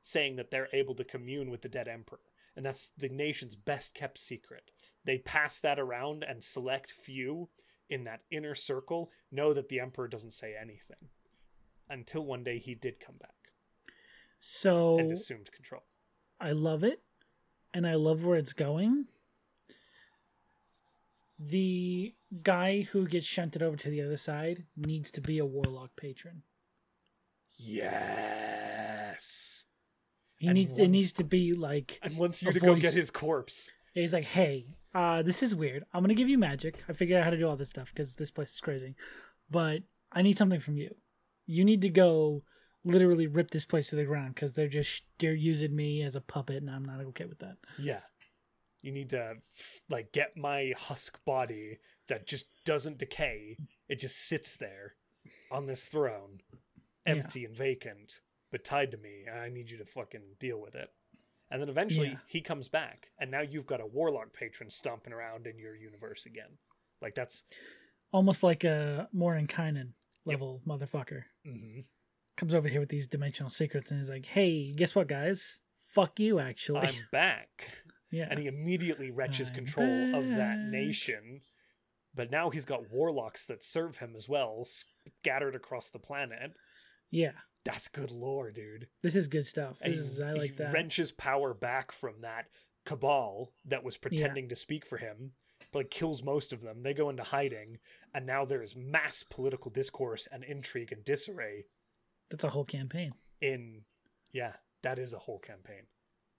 [0.04, 2.20] saying that they're able to commune with the dead emperor.
[2.56, 4.70] And that's the nation's best kept secret.
[5.04, 7.48] They pass that around and select few
[7.88, 11.08] in that inner circle know that the emperor doesn't say anything
[11.88, 13.34] until one day he did come back
[14.40, 15.84] So and assumed control.
[16.38, 17.00] I love it,
[17.72, 19.06] and I love where it's going.
[21.38, 25.96] The guy who gets shunted over to the other side needs to be a warlock
[25.96, 26.42] patron.
[27.56, 29.64] Yes.
[30.44, 33.10] He And needs it needs to be like And wants you to go get his
[33.10, 33.70] corpse.
[33.94, 35.84] he's like, "Hey, uh, this is weird.
[35.92, 36.82] I'm gonna give you magic.
[36.88, 38.94] I figured out how to do all this stuff because this place is crazy,
[39.50, 40.94] but I need something from you.
[41.46, 42.42] You need to go
[42.84, 46.20] literally rip this place to the ground because they're just they're using me as a
[46.20, 47.56] puppet, and I'm not okay with that.
[47.78, 48.00] Yeah.
[48.82, 49.36] You need to
[49.88, 51.78] like get my husk body
[52.08, 53.56] that just doesn't decay.
[53.88, 54.92] It just sits there
[55.50, 56.40] on this throne,
[57.06, 57.12] Yeah.
[57.14, 58.20] empty and vacant,
[58.54, 59.24] but tied to me.
[59.28, 60.88] I need you to fucking deal with it.
[61.50, 62.20] And then eventually Yeah.
[62.28, 66.24] he comes back, and now you've got a warlock patron stomping around in your universe
[66.24, 66.58] again.
[67.02, 67.42] Like that's
[68.12, 71.86] Almost like a Mordenkainen level motherfucker mhm.
[72.36, 75.62] comes over here with these dimensional secrets and is like, "Hey, guess what, guys?
[75.88, 77.82] Fuck you, actually." I'm back.
[78.12, 81.40] yeah, and he immediately wrenches I'm control of that nation.
[82.14, 86.52] But now he's got warlocks that serve him as well, scattered across the planet.
[87.10, 87.32] yeah.
[87.64, 88.88] That's good lore, dude.
[89.02, 89.78] This is good stuff.
[89.78, 90.72] This he- is I like he that.
[90.72, 92.46] wrenches power back from that
[92.84, 95.32] cabal that was pretending to speak for him,
[95.72, 96.82] but like kills most of them.
[96.82, 97.78] They go into hiding,
[98.12, 101.64] and now there's mass political discourse and intrigue and disarray
[102.30, 103.12] That's a whole campaign.
[103.40, 103.82] in
[104.32, 105.86] yeah, that is a whole campaign.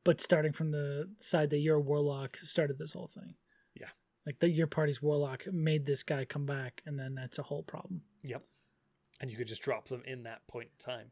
[0.03, 3.33] But starting from the side that your warlock started this whole thing.
[3.73, 3.87] Yeah.
[4.27, 7.63] Like that your party's warlock made this guy come back and then that's a whole
[7.63, 8.01] problem.
[8.23, 8.43] Yep.
[9.21, 11.11] And you could just drop them in that point in time.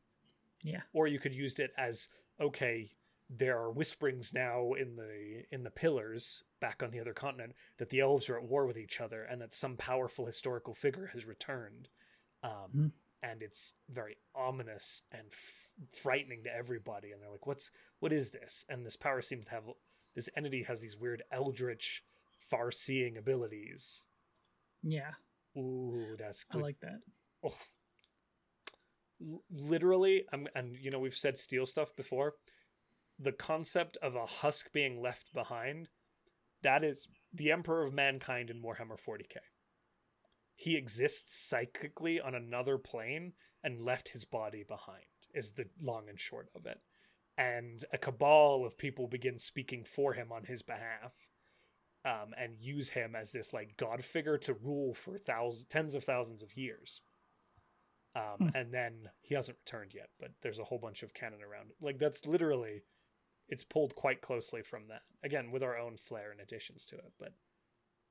[0.65, 0.81] Yeah.
[0.93, 2.07] or you could use it as
[2.39, 2.89] okay
[3.29, 7.89] there are whisperings now in the in the pillars back on the other continent that
[7.89, 11.25] the elves are at war with each other and that some powerful historical figure has
[11.25, 11.89] returned
[12.43, 12.91] um, Mhm.
[13.23, 18.31] and it's very ominous and f- frightening to everybody and they're like what's what is
[18.31, 19.63] this and this power seems to have
[20.15, 22.05] this entity has these weird eldritch
[22.39, 24.05] far-seeing abilities
[24.81, 25.11] Yeah.
[25.57, 26.59] ooh that's good.
[26.59, 27.01] I like that.
[27.43, 27.53] oh.
[29.51, 32.35] Literally I'm, and you know we've said steel stuff before.
[33.19, 35.89] The concept of a husk being left behind
[36.63, 39.37] that is the emperor of mankind in warhammer 40k
[40.55, 43.33] he exists psychically on another plane
[43.63, 46.79] and left his body behind is the long and short of it.
[47.37, 51.13] And a cabal of people begin speaking for him on his behalf
[52.05, 56.03] um, and use him as this like god figure to rule for thousands tens of
[56.03, 57.01] thousands of years
[58.15, 58.55] um, Hmm.
[58.55, 61.75] and then he hasn't returned yet but there's a whole bunch of canon around it
[61.81, 62.83] like that's literally
[63.49, 67.11] it's pulled quite closely from that again with our own flair and additions to it
[67.19, 67.33] but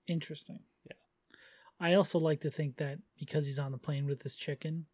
[0.09, 0.59] Interesting.
[0.85, 0.97] Yeah.
[1.79, 4.87] I also like to think that because he's on the plane with this chicken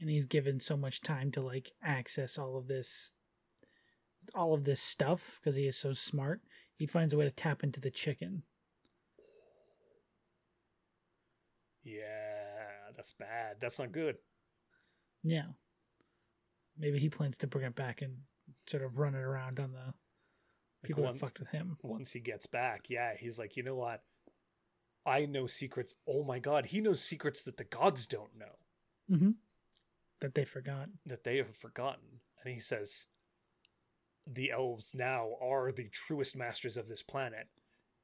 [0.00, 3.12] and he's given so much time to like access all of this
[4.32, 6.40] all of this stuff because he is so smart,
[6.76, 8.44] he finds a way to tap into the chicken.
[11.82, 13.56] Yeah, that's bad.
[13.60, 14.16] That's not good.
[15.24, 15.46] Yeah.
[16.78, 18.18] Maybe he plans to bring it back and
[18.66, 19.94] sort of run it around on the
[20.86, 21.78] people once- that fucked with him.
[21.82, 24.02] Once he gets back, yeah, he's like, you know what?
[25.06, 25.94] I know secrets.
[26.08, 28.56] Oh my god, he knows secrets that the gods don't know,
[29.10, 29.30] Mm-hmm.
[30.20, 30.88] That they forgot.
[31.06, 32.20] that they have forgotten.
[32.42, 33.06] And he says,
[34.26, 37.48] the elves now are the truest masters of this planet,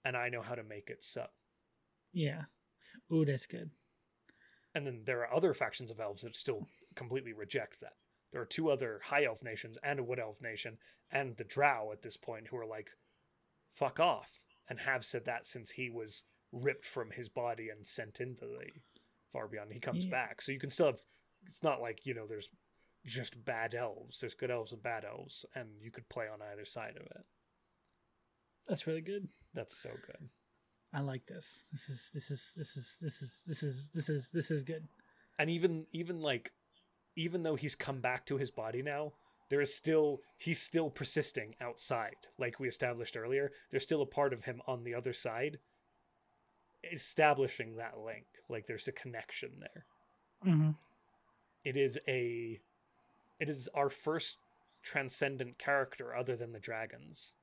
[0.04, 1.26] and I know how to make it so.
[2.12, 2.42] Yeah.
[3.12, 3.70] Ooh, that's good.
[4.74, 7.94] And then there are other factions of elves that still completely reject that.
[8.32, 10.78] There are two other high elf nations and a wood elf nation
[11.10, 12.90] and the drow at this point who are like,
[13.74, 14.30] fuck off,
[14.68, 18.66] and have said that since he was ripped from his body and sent into the
[19.32, 19.72] far beyond.
[19.72, 20.10] He comes Yeah.
[20.10, 20.42] back.
[20.42, 21.00] So you can still have,
[21.46, 22.48] it's not like, you know, there's
[23.04, 24.20] just bad elves.
[24.20, 27.26] There's good elves and bad elves, and you could play on either side of it.
[28.66, 29.28] That's really good.
[29.54, 30.28] That's so good.
[30.92, 31.66] I like this.
[31.72, 34.88] This is this is this is this is this is this is this is good.
[35.38, 36.52] and even even like
[37.16, 39.12] even though he's come back to his body now
[39.48, 44.32] there is still he's still persisting outside like we established earlier there's still a part
[44.32, 45.58] of him on the other side
[46.92, 49.84] establishing that link like there's a connection there
[50.46, 50.70] Mm-hmm.
[51.64, 52.58] it is a
[53.38, 54.38] it is our first
[54.82, 57.34] transcendent character other than the dragons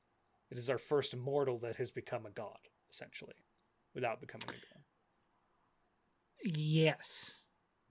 [0.49, 2.57] it is our first mortal that has become a god
[2.89, 3.34] essentially
[3.93, 4.84] without becoming a god
[6.43, 7.41] Yes,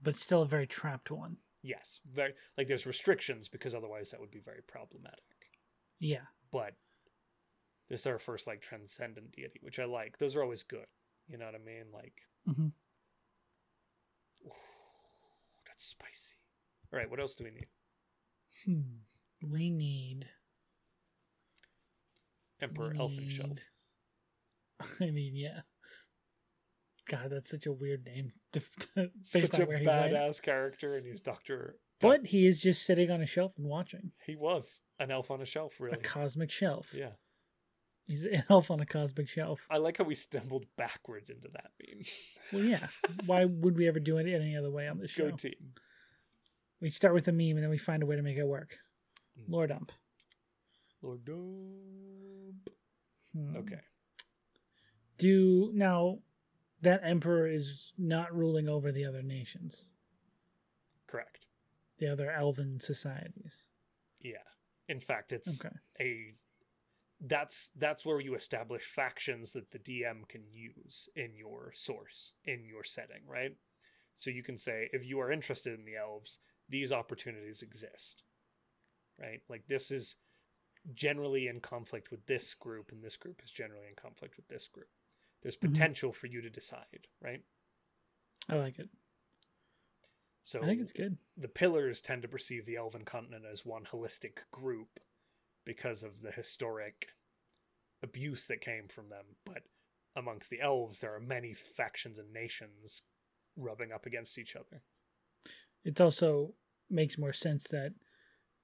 [0.01, 1.37] but still a very trapped one.
[1.61, 5.19] yes very like there's restrictions because otherwise that would be very problematic
[5.99, 6.25] Yeah.
[6.51, 6.73] but
[7.89, 10.17] this is our first like transcendent deity, which I like.
[10.17, 10.87] Those are always good.
[11.25, 11.85] You know what I mean?
[11.93, 12.15] Like,
[12.49, 12.67] Mm-hmm.
[14.45, 14.51] ooh,
[15.65, 16.35] that's spicy.
[16.91, 17.67] All right, what else do we need?
[18.65, 19.49] Hmm.
[19.49, 20.27] We need
[22.61, 23.61] Emperor we need-
[25.01, 25.61] I mean, yeah.
[27.09, 28.33] God, that's such a weird name.
[29.21, 30.11] Such a where he went.
[30.11, 31.77] badass character, and he's Doctor.
[32.01, 35.41] But he is just sitting on a shelf and watching he was an elf on
[35.41, 35.97] a shelf, really.
[35.97, 36.93] a cosmic shelf.
[36.93, 37.11] Yeah,
[38.07, 39.67] He's an elf on a cosmic shelf.
[39.69, 42.03] I like how we stumbled backwards into that meme.
[42.53, 42.87] Well, yeah.
[43.25, 45.29] Why would we ever do it any other way on this show?
[45.29, 45.73] Go team.
[46.79, 48.77] We start with a meme and then we find a way to make it work.
[49.37, 49.51] Mm.
[49.51, 49.91] Lord Ump.
[51.01, 52.69] Lord Dump.
[53.35, 53.57] Hmm.
[53.57, 53.81] Okay.
[55.17, 56.19] Do now
[56.81, 59.87] that emperor is not ruling over the other nations,
[61.07, 61.47] Correct.
[61.97, 63.63] the other elven societies.
[64.19, 64.43] Yeah.
[64.87, 65.75] In fact, it's Okay.
[65.99, 66.33] a
[67.19, 72.63] that's that's where you establish factions that the DM can use in your source in
[72.63, 73.55] your setting, right?
[74.15, 78.23] So you can say if you are interested in the elves, these opportunities exist.
[79.19, 79.41] Right?
[79.49, 80.17] Like this is
[80.93, 84.67] generally in conflict with this group and this group is generally in conflict with this
[84.67, 84.89] group.
[85.41, 85.61] There's Mhm.
[85.69, 87.43] potential for you to decide, right?
[88.49, 88.89] I like it.
[90.43, 91.17] So I think it's good.
[91.35, 94.99] the pillars tend to perceive the elven continent as one holistic group
[95.65, 97.13] because of the historic
[98.03, 99.63] abuse that came from them but
[100.15, 103.03] amongst the elves there are many factions and nations
[103.57, 104.83] rubbing up against each other
[105.83, 106.55] It also
[106.89, 107.93] makes more sense that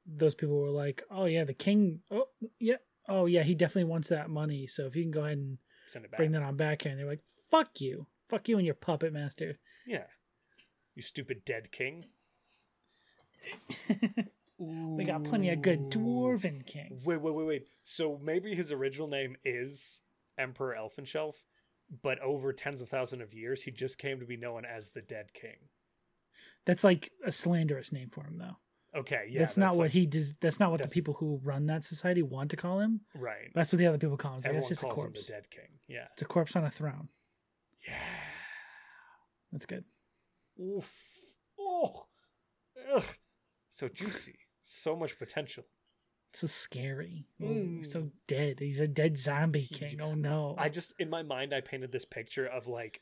[0.05, 2.03] those people were like, "Oh yeah, the king.
[2.11, 2.27] Oh
[2.59, 4.67] yeah, oh yeah, he definitely wants that money.
[4.67, 6.17] So if you can go ahead and send it back.
[6.17, 9.13] bring that on back here," and they're like, "Fuck you, fuck you and your puppet
[9.13, 10.05] master." yeah.
[10.95, 12.05] You stupid dead king.
[14.59, 17.05] We got plenty of good dwarven kings.
[17.05, 17.67] wait wait wait wait.
[17.83, 20.01] So maybe his original name is
[20.37, 21.43] emperor elfinshelf
[22.01, 25.01] but over tens of thousands of years he just came to be known as the
[25.01, 25.69] dead king.
[26.65, 28.57] That's like a slanderous name for him, though.
[28.95, 30.33] Okay yeah that's, not what he does.
[30.39, 33.01] That's not what that's- the people who run that society want to call him.
[33.15, 34.37] right That's what the other people call him.
[34.39, 35.25] It's like, everyone that's just a calls him corpse.
[35.25, 37.09] the dead king yeah It's a corpse on a throne.
[37.87, 37.93] Yeah.
[39.51, 39.83] That's good.
[40.59, 41.03] Oof.
[41.59, 42.05] Oh.
[42.93, 43.03] Ugh.
[43.71, 44.39] So juicy.
[44.63, 45.65] So much potential.
[46.33, 47.27] So scary.
[47.41, 47.91] Oh, Mm.
[47.91, 48.59] So dead.
[48.59, 49.99] He's a dead zombie king.
[50.01, 50.55] Oh no.
[50.57, 53.01] I just in my mind I painted this picture of like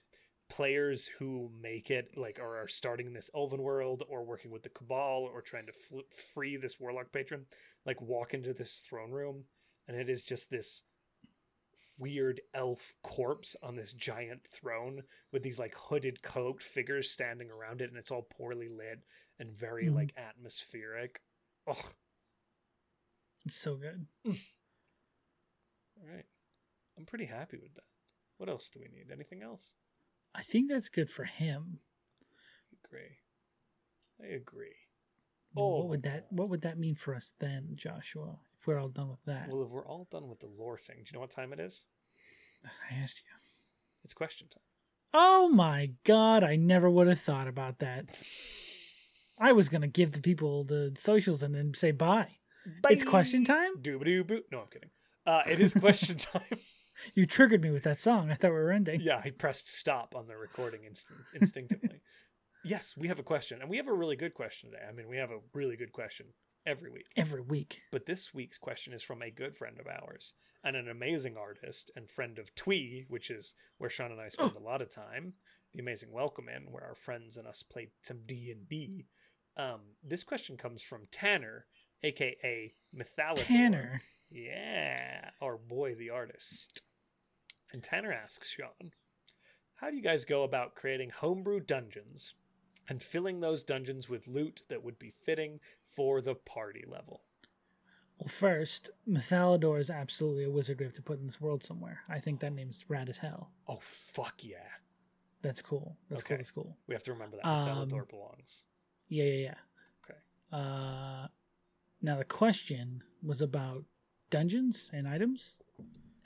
[0.55, 4.69] players who make it like or are starting this elven world or working with the
[4.69, 5.99] cabal or trying to fl-
[6.33, 7.45] free this warlock patron
[7.85, 9.45] like walk into this throne room
[9.87, 10.83] and it is just this
[11.97, 17.81] weird elf corpse on this giant throne with these like hooded cloaked figures standing around
[17.81, 18.99] it and it's all poorly lit
[19.39, 19.95] and very Mhm.
[19.95, 21.21] like atmospheric.
[21.65, 21.91] Oh
[23.45, 24.05] It's so good.
[24.25, 24.33] all
[26.13, 26.25] right
[26.97, 27.85] i'm pretty happy with that.
[28.37, 29.11] What else do we need?
[29.11, 29.73] Anything else
[30.33, 31.79] I think that's good for him.
[32.71, 33.17] I agree.
[34.21, 34.75] I agree.
[35.55, 38.37] Oh, what would that what would that mean for us then, Joshua?
[38.59, 40.97] If we're all done with that, Well, if we're all done with the lore thing,
[40.97, 41.87] do you know what time it is?
[42.65, 43.31] I asked you.
[44.03, 44.63] It's question time.
[45.13, 46.43] Oh my god!
[46.43, 48.05] I never would have thought about that.
[49.39, 52.27] I was gonna give the people the socials and then say bye.
[52.81, 52.91] bye.
[52.91, 53.71] It's question time.
[53.81, 54.43] Doobadoo boo.
[54.51, 54.89] No, I'm kidding.
[55.25, 56.59] Uh, it is question time.
[57.13, 58.31] You triggered me with that song.
[58.31, 59.01] I thought we were ending.
[59.01, 62.01] yeah, I pressed stop on the recording inst- instinctively.
[62.63, 64.83] yes, we have a question, and we have a really good question today.
[64.87, 66.27] I mean, we have a really good question
[66.65, 67.07] every week.
[67.17, 67.81] Every week.
[67.91, 70.33] But this week's question is from a good friend of ours
[70.63, 74.55] and an amazing artist and friend of Twee, which is where Sean and I spend
[74.55, 75.33] a lot of time.
[75.73, 79.05] The amazing Welcome In, where our friends and us played some D and D.
[79.57, 81.65] Um, this question comes from Tanner,
[82.03, 83.35] aka Mythalidor.
[83.45, 84.01] Tanner.
[84.29, 86.81] Yeah, our boy the artist.
[87.73, 88.91] And Tanner asks Sean,
[89.75, 92.35] how do you guys go about creating homebrew dungeons
[92.87, 97.21] and filling those dungeons with loot that would be fitting for the party level?
[98.19, 102.01] Well, first, Mythalidor is absolutely a wizard we have to put in this world somewhere.
[102.07, 103.49] I think that name's rad as hell.
[103.67, 104.57] Oh fuck yeah!
[105.41, 105.97] That's cool.
[106.07, 106.35] That's cool.
[106.35, 106.37] Okay.
[106.37, 106.77] That's cool.
[106.87, 108.65] We have to remember that Um, Mythalidor belongs.
[109.07, 109.55] Yeah, yeah, yeah.
[110.05, 110.19] Okay.
[110.51, 111.27] Uh,
[112.03, 113.83] now the question was about
[114.29, 115.55] dungeons and items.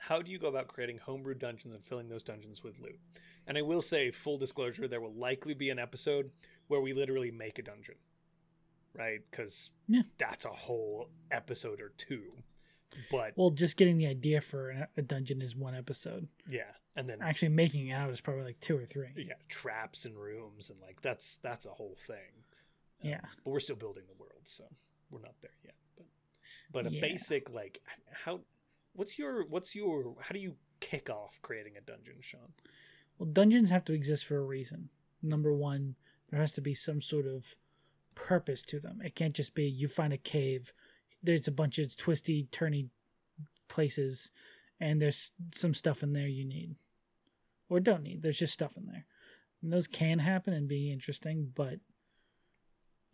[0.08, 3.00] How do you go about creating homebrew dungeons and filling those dungeons with loot?
[3.48, 6.30] And I will say, full disclosure, there will likely be an episode
[6.68, 7.96] where we literally make a dungeon,
[8.94, 9.20] right?
[9.32, 10.04] Because Yeah.
[10.20, 12.44] that's a whole episode or two.
[13.10, 16.28] But Well, just getting the idea for a- dungeon is one episode.
[16.48, 19.12] yeah, and then Actually, making it out is probably like two or three.
[19.18, 22.44] yeah, traps and rooms and like that's that's a whole thing.
[23.02, 23.22] Um, Yeah.
[23.44, 24.66] but we're still building the world, so
[25.10, 25.76] we're not there yet.
[25.98, 26.06] But
[26.72, 27.02] but a Yeah.
[27.02, 27.82] basic like
[28.12, 28.46] how
[28.96, 32.54] what's your what's your how do you kick off creating a dungeon, Sean?
[33.18, 34.90] Well, dungeons have to exist for a reason.
[35.22, 35.96] Number one,
[36.30, 37.56] there has to be some sort of
[38.14, 39.02] purpose to them.
[39.04, 40.74] It can't just be you find a cave,
[41.24, 42.88] there's a bunch of twisty, turny
[43.68, 44.32] places,
[44.80, 46.76] and there's some stuff in there you need.
[47.70, 48.22] Or don't need.
[48.22, 49.06] There's just stuff in there.
[49.62, 51.80] And those can happen and be interesting, but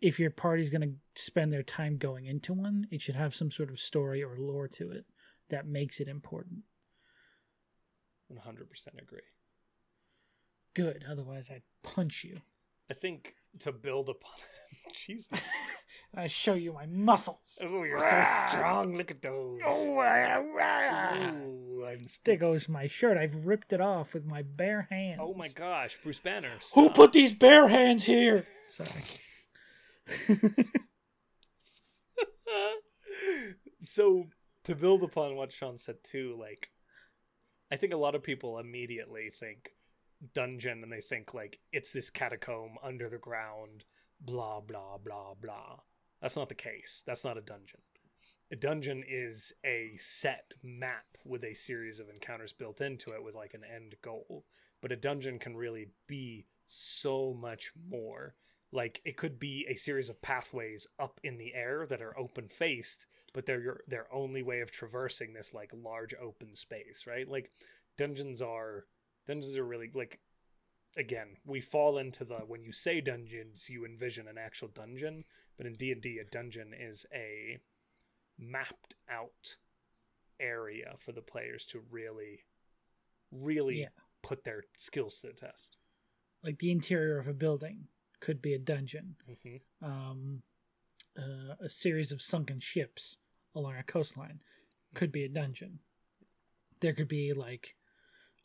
[0.00, 3.50] if your party's going to spend their time going into one, it should have some
[3.50, 5.06] sort of story or lore to it
[5.50, 6.60] that makes it important.
[8.28, 9.20] One hundred percent agree.
[10.74, 12.40] Good, otherwise I'd punch you.
[12.90, 14.32] I think to build upon
[14.94, 15.40] Jesus.
[16.14, 17.58] I show you my muscles.
[17.62, 18.94] Oh, you're so strong.
[18.96, 19.60] Look at those.
[19.66, 19.92] Oh.
[19.94, 20.00] Ooh,
[21.86, 22.40] I'm There spooked.
[22.40, 23.16] goes my shirt.
[23.18, 25.20] I've ripped it off with my bare hands.
[25.22, 26.50] Oh my gosh, Bruce Banner.
[26.74, 28.46] Who put these bare hands here?
[28.68, 28.90] Sorry.
[33.80, 34.26] so
[34.64, 36.70] to build upon what Sean said too, like
[37.70, 39.72] I think a lot of people immediately think
[40.34, 43.84] dungeon and they think like it's this catacomb under the ground,
[44.20, 45.80] blah blah blah blah.
[46.20, 47.02] That's not the case.
[47.06, 47.80] That's not a dungeon.
[48.52, 53.34] A dungeon is a set map with a series of encounters built into it with
[53.34, 54.44] like an end goal.
[54.82, 58.34] But a dungeon can really be so much more.
[58.72, 62.48] Like it could be a series of pathways up in the air that are open
[62.48, 67.28] faced, but they're your their only way of traversing this like large open space, right?
[67.28, 67.50] Like
[67.98, 68.86] dungeons are
[69.26, 70.20] dungeons are really like
[70.96, 75.24] again, we fall into the when you say dungeons, you envision an actual dungeon,
[75.58, 77.58] but in D&D a dungeon is a
[78.38, 79.56] mapped out
[80.40, 82.40] area for the players to really
[83.30, 83.88] really Yeah.
[84.22, 85.76] put their skills to the test.
[86.42, 87.88] Like the interior of a building
[88.22, 89.16] could be a dungeon.
[89.26, 90.42] hmm Um,
[91.18, 93.18] uh, a series of sunken ships
[93.54, 94.40] along a coastline
[94.94, 95.80] could be a dungeon.
[96.80, 97.74] There could be like,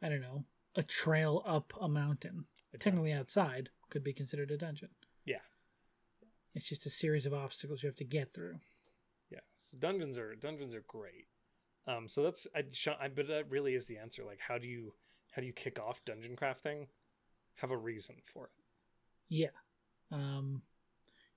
[0.02, 0.44] I don't know,
[0.76, 2.46] a trail up a mountain.
[2.80, 4.90] Technically outside could be considered a dungeon.
[5.26, 5.46] Yeah.
[6.54, 8.60] It's just a series of obstacles you have to get through.
[9.30, 11.28] Yeah, so dungeons are dungeons are great.
[11.86, 12.64] Um, so that's I,
[13.00, 14.24] I but that really is the answer.
[14.24, 14.94] Like, how do you
[15.32, 16.88] how do you kick off dungeon crafting?
[17.56, 18.52] Have a reason for it.
[19.30, 19.50] Yeah.
[20.12, 20.62] Um,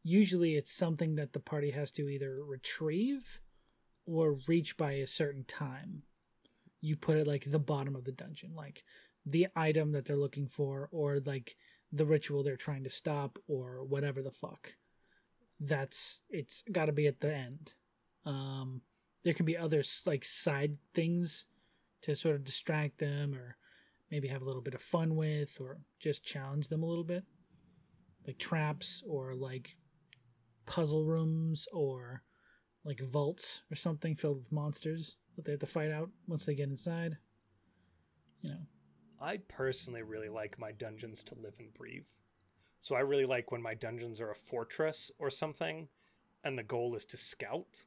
[0.03, 3.41] usually it's something that the party has to either retrieve
[4.07, 6.03] or reach by a certain time.
[6.81, 8.85] You put it like the bottom of the dungeon, like
[9.27, 11.57] the item that they're looking for, or like
[11.93, 14.75] the ritual they're trying to stop, or whatever the fuck.
[15.59, 17.75] That's it's got to be at the end.
[18.25, 18.81] Um,
[19.25, 21.47] there can be other like side things
[22.03, 23.57] to sort of distract them, or
[24.11, 27.25] maybe have a little bit of fun with, or just challenge them a little bit
[28.27, 29.77] like traps or like
[30.66, 32.23] puzzle rooms or
[32.85, 36.55] like vaults or something filled with monsters that they have to fight out once they
[36.55, 37.18] get inside.
[38.43, 38.66] You know,
[39.21, 42.07] I personally really like my dungeons to live and breathe.
[42.81, 45.89] So I really like when my dungeons are a fortress or something,
[46.43, 47.85] and the goal is to scout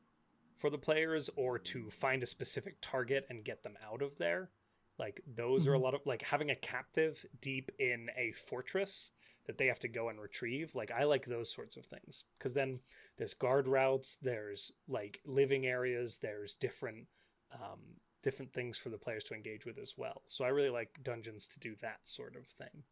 [0.57, 4.51] for the players or to find a specific target and get them out of there.
[4.99, 5.81] Like those are a Mhm.
[5.81, 9.11] lot of like having a captive deep in a fortress
[9.45, 10.73] that they have to go and retrieve.
[10.75, 12.79] Like I like those sorts of things because then
[13.17, 17.07] there's guard routes, there's like living areas, there's different
[17.53, 17.79] um,
[18.23, 20.23] different things for the players to engage with as well.
[20.27, 22.83] So I really like dungeons to do that sort of thing.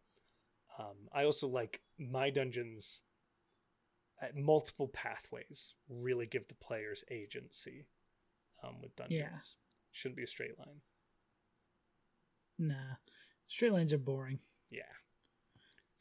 [0.78, 3.02] Um, I also like my dungeons
[4.22, 7.88] at multiple pathways really give the players agency
[8.64, 9.20] um, with dungeons.
[9.20, 9.39] Yeah.
[9.91, 10.82] Shouldn't be a straight line.
[12.60, 12.95] Nah,
[13.47, 14.39] straight lines are boring.
[14.70, 14.84] Yeah.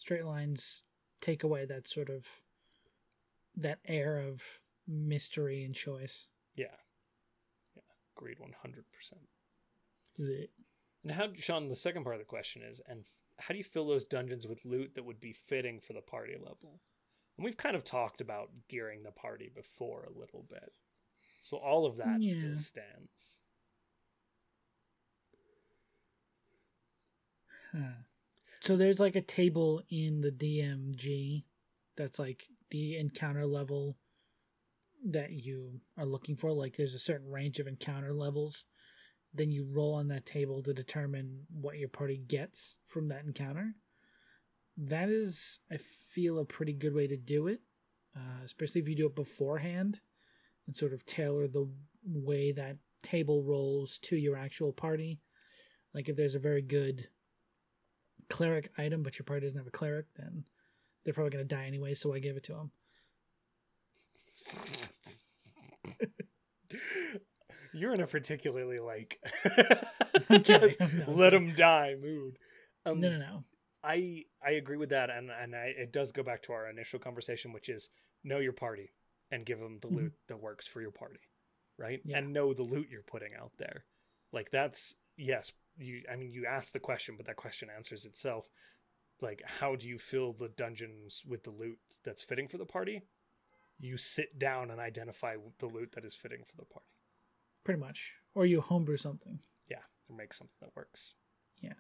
[0.01, 0.83] Straight lines
[1.21, 2.27] take away that sort of
[3.55, 4.41] that air of
[4.89, 6.27] mystery and choice.
[6.57, 6.75] Yeah.
[7.77, 7.83] Yeah.
[8.17, 8.83] Agreed 100%.
[10.19, 10.49] Blech.
[11.03, 13.05] And how, Sean, the second part of the question is, and
[13.39, 16.35] how do you fill those dungeons with loot that would be fitting for the party
[16.39, 16.81] level?
[17.37, 20.73] And we've kind of talked about gearing the party before a little bit.
[21.43, 22.33] So all of that Yeah.
[22.33, 23.43] still stands.
[27.73, 28.03] Huh.
[28.61, 31.45] So there's like a table in the DMG
[31.97, 33.97] that's like the encounter level
[35.05, 36.53] that you are looking for.
[36.53, 38.65] Like there's a certain range of encounter levels.
[39.33, 43.77] Then you roll on that table to determine what your party gets from that encounter.
[44.77, 47.61] That is, I feel, a pretty good way to do it,
[48.15, 50.01] uh, especially if you do it beforehand
[50.67, 51.71] and sort of tailor the
[52.07, 55.21] way that table rolls to your actual party.
[55.95, 57.09] Like if there's a very good
[58.31, 60.45] cleric item, but your party doesn't have a cleric, then
[61.05, 62.71] they're probably going to die anyway, so I give it to them.
[67.73, 69.21] You're in a particularly like
[70.31, 72.37] Okay, no, let them die mood.
[72.85, 73.45] Um, no, no, no.
[73.83, 76.99] I I agree with that, and and I, it does go back to our initial
[76.99, 77.89] conversation, which is
[78.25, 78.91] know your party
[79.31, 79.97] and give them the Mhm.
[79.97, 81.21] loot that works for your party,
[81.79, 82.01] right?
[82.05, 82.19] Yeah.
[82.19, 83.85] And know the loot you're putting out there.
[84.33, 86.03] Like that's yes, you.
[86.11, 88.47] I mean, you ask the question, but that question answers itself.
[89.21, 93.03] Like, how do you fill the dungeons with the loot that's fitting for the party?
[93.79, 96.87] You sit down and identify the loot that is fitting for the party.
[97.65, 98.13] Pretty much.
[98.35, 99.41] Or you homebrew something.
[99.71, 101.15] Yeah, or make something that works.
[101.61, 101.75] Yeah.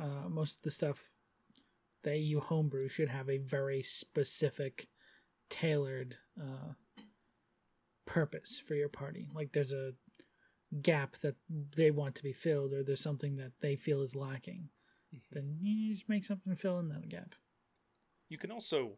[0.00, 1.10] Uh, most of the stuff
[2.04, 4.88] that you homebrew should have a very specific,
[5.50, 6.72] tailored uh,
[8.06, 9.28] purpose for your party.
[9.34, 9.92] Like there's a
[10.82, 11.36] gap that
[11.76, 14.68] they want to be filled, or there's something that they feel is lacking.
[15.14, 15.34] Mm-hmm.
[15.34, 17.34] Then you just make something fill in that gap.
[18.28, 18.92] You can also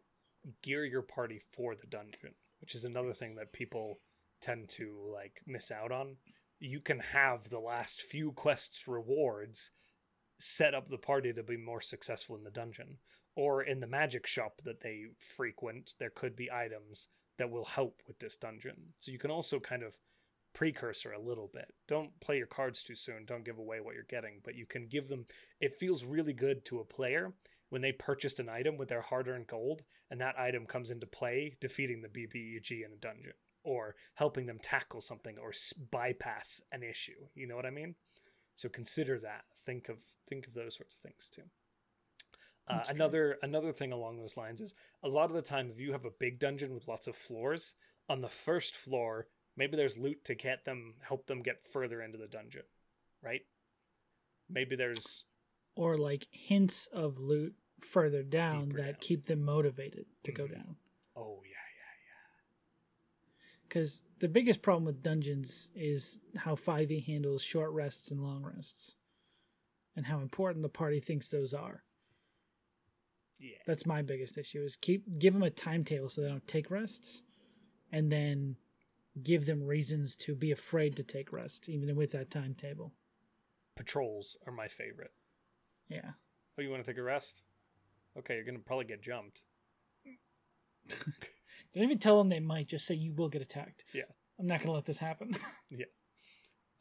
[0.63, 4.01] gear your party for the dungeon, which is another thing that people
[4.41, 6.17] tend to like miss out on.
[6.59, 9.71] You can have the last few quests rewards
[10.39, 12.99] set up the party to be more successful in the dungeon.
[13.37, 17.09] Or in the magic shop that they frequent, there could be items
[17.39, 18.77] that will help with this dungeon.
[18.99, 19.97] So you can also kind of
[20.53, 21.73] precursor a little bit.
[21.89, 23.25] Don't play your cards too soon.
[23.25, 25.27] Don't give away what you're getting, but you can give them.
[25.61, 27.33] It feels really good to a player
[27.71, 31.07] when they purchased an item with their hard earned gold and that item comes into
[31.07, 33.33] play, defeating the BBEG in a dungeon
[33.63, 37.27] or helping them tackle something or s- bypass an issue.
[37.35, 37.95] You know what I mean?
[38.57, 39.45] So consider that.
[39.57, 39.99] Think of
[40.29, 41.43] think of those sorts of things too.
[42.69, 45.93] Uh, another another thing along those lines is a lot of the time if you
[45.93, 47.75] have a big dungeon with lots of floors
[48.09, 49.27] on the first floor
[49.57, 52.63] maybe there's loot to get them help them get further into the dungeon
[53.23, 53.43] right
[54.49, 55.25] maybe there's
[55.77, 58.95] Or like hints of loot further down that down.
[59.01, 60.53] keep them motivated to go Mhm.
[60.55, 60.77] down.
[61.17, 62.43] oh yeah, yeah yeah
[63.69, 68.97] Because the biggest problem with dungeons is how 5e handles short rests and long rests,
[69.97, 71.85] and how important the party thinks those are.
[73.39, 76.71] yeah That's my biggest issue: is keep give them a timetable so they don't take
[76.71, 77.23] rests,
[77.91, 78.57] and then
[79.23, 82.93] give them reasons to be afraid to take rests, even with that timetable.
[83.77, 85.13] patrols are my favorite
[85.89, 86.13] Yeah,
[86.59, 87.43] oh you want to take a rest
[88.19, 89.43] okay you're gonna probably get jumped
[90.89, 92.67] don't even tell them they might.
[92.69, 93.85] Just say you will get attacked.
[93.95, 94.05] Yeah.
[94.39, 95.35] I'm not gonna let this happen.
[95.71, 95.87] Yeah.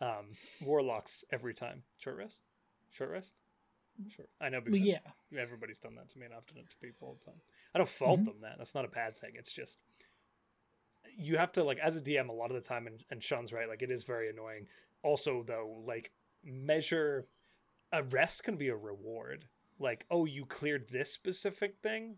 [0.01, 2.41] Um warlocks every time short rest
[2.89, 3.33] short rest
[4.07, 4.99] short i know Well, because yeah,
[5.37, 7.41] everybody's done that to me and i've done it to people all the time
[7.75, 8.25] i don't fault Mhm.
[8.25, 9.79] them that that's not a bad thing it's just
[11.19, 13.53] you have to like as a dm a lot of the time and, and sean's
[13.53, 14.65] right like it is very annoying
[15.03, 16.11] also though like
[16.43, 17.27] measure
[17.91, 19.45] a rest can be a reward
[19.79, 22.15] like oh you cleared this specific thing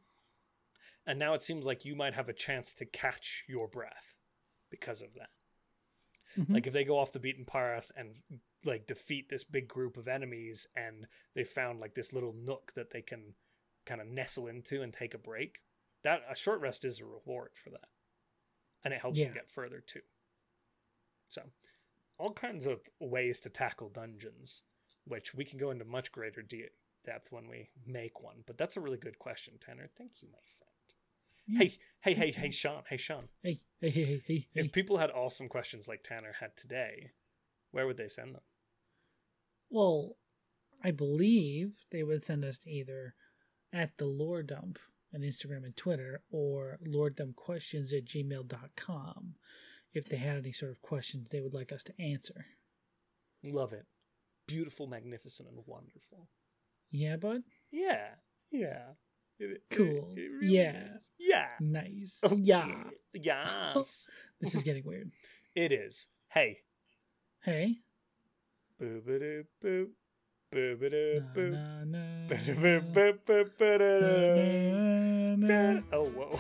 [1.06, 4.16] and now it seems like you might have a chance to catch your breath
[4.70, 5.30] because of that
[6.38, 6.54] Mhm.
[6.54, 8.16] Like if they go off the beaten path and
[8.64, 12.92] like defeat this big group of enemies and they found like this little nook that
[12.92, 13.34] they can
[13.86, 15.62] kind of nestle into and take a break,
[16.04, 17.90] that a short rest is a reward for that.
[18.84, 19.26] And it helps Yeah.
[19.26, 20.02] them get further too.
[21.28, 21.44] So,
[22.18, 24.64] all kinds of ways to tackle dungeons,
[25.06, 26.70] which we can go into much greater de-
[27.06, 28.44] depth when we make one.
[28.46, 29.90] But that's a really good question, Tanner.
[29.98, 30.72] Thank you, my friend.
[31.48, 31.58] Yeah.
[31.60, 32.52] Hey, hey, hey, hey.
[32.52, 32.84] Sean.
[32.88, 33.30] Hey, Sean.
[33.42, 34.48] Hey, hey, hey, hey, hey.
[34.54, 37.12] If people had awesome questions like Tanner had today,
[37.72, 38.44] where would they send them?
[39.70, 40.18] Well,
[40.84, 43.16] I believe they would send us to either
[43.72, 44.80] at the lore dump
[45.14, 49.36] on Instagram and Twitter or loredumpquestions at gmail.com
[49.94, 52.46] if they had any sort of questions they would like us to answer.
[53.44, 53.86] Love it.
[54.48, 56.30] Beautiful, magnificent, and wonderful.
[56.92, 57.42] Yeah, bud?
[57.72, 58.16] Yeah.
[58.52, 58.94] Yeah.
[59.40, 60.14] It- it- Cool.
[60.16, 60.96] it really Yeah.
[60.96, 61.12] is.
[61.18, 61.50] Yeah.
[61.60, 62.20] Nice.
[62.24, 62.36] Okay.
[62.42, 62.84] Yeah.
[63.14, 64.08] Yes.
[64.40, 65.12] This is getting weird.
[65.56, 66.08] it is.
[66.30, 66.62] Hey.
[67.44, 67.82] Hey.
[68.80, 69.20] Boo ba
[69.60, 69.92] doo
[75.94, 76.40] Oh, whoa.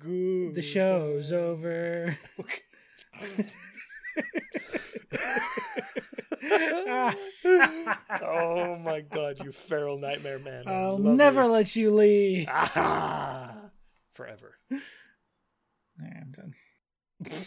[0.00, 0.54] Good.
[0.54, 2.16] The show's over.
[8.22, 10.64] oh my god, you feral nightmare man.
[10.66, 11.48] I'll never you.
[11.48, 12.48] let you leave.
[12.50, 13.70] Ah,
[14.12, 14.58] forever.
[14.70, 16.54] I'm done.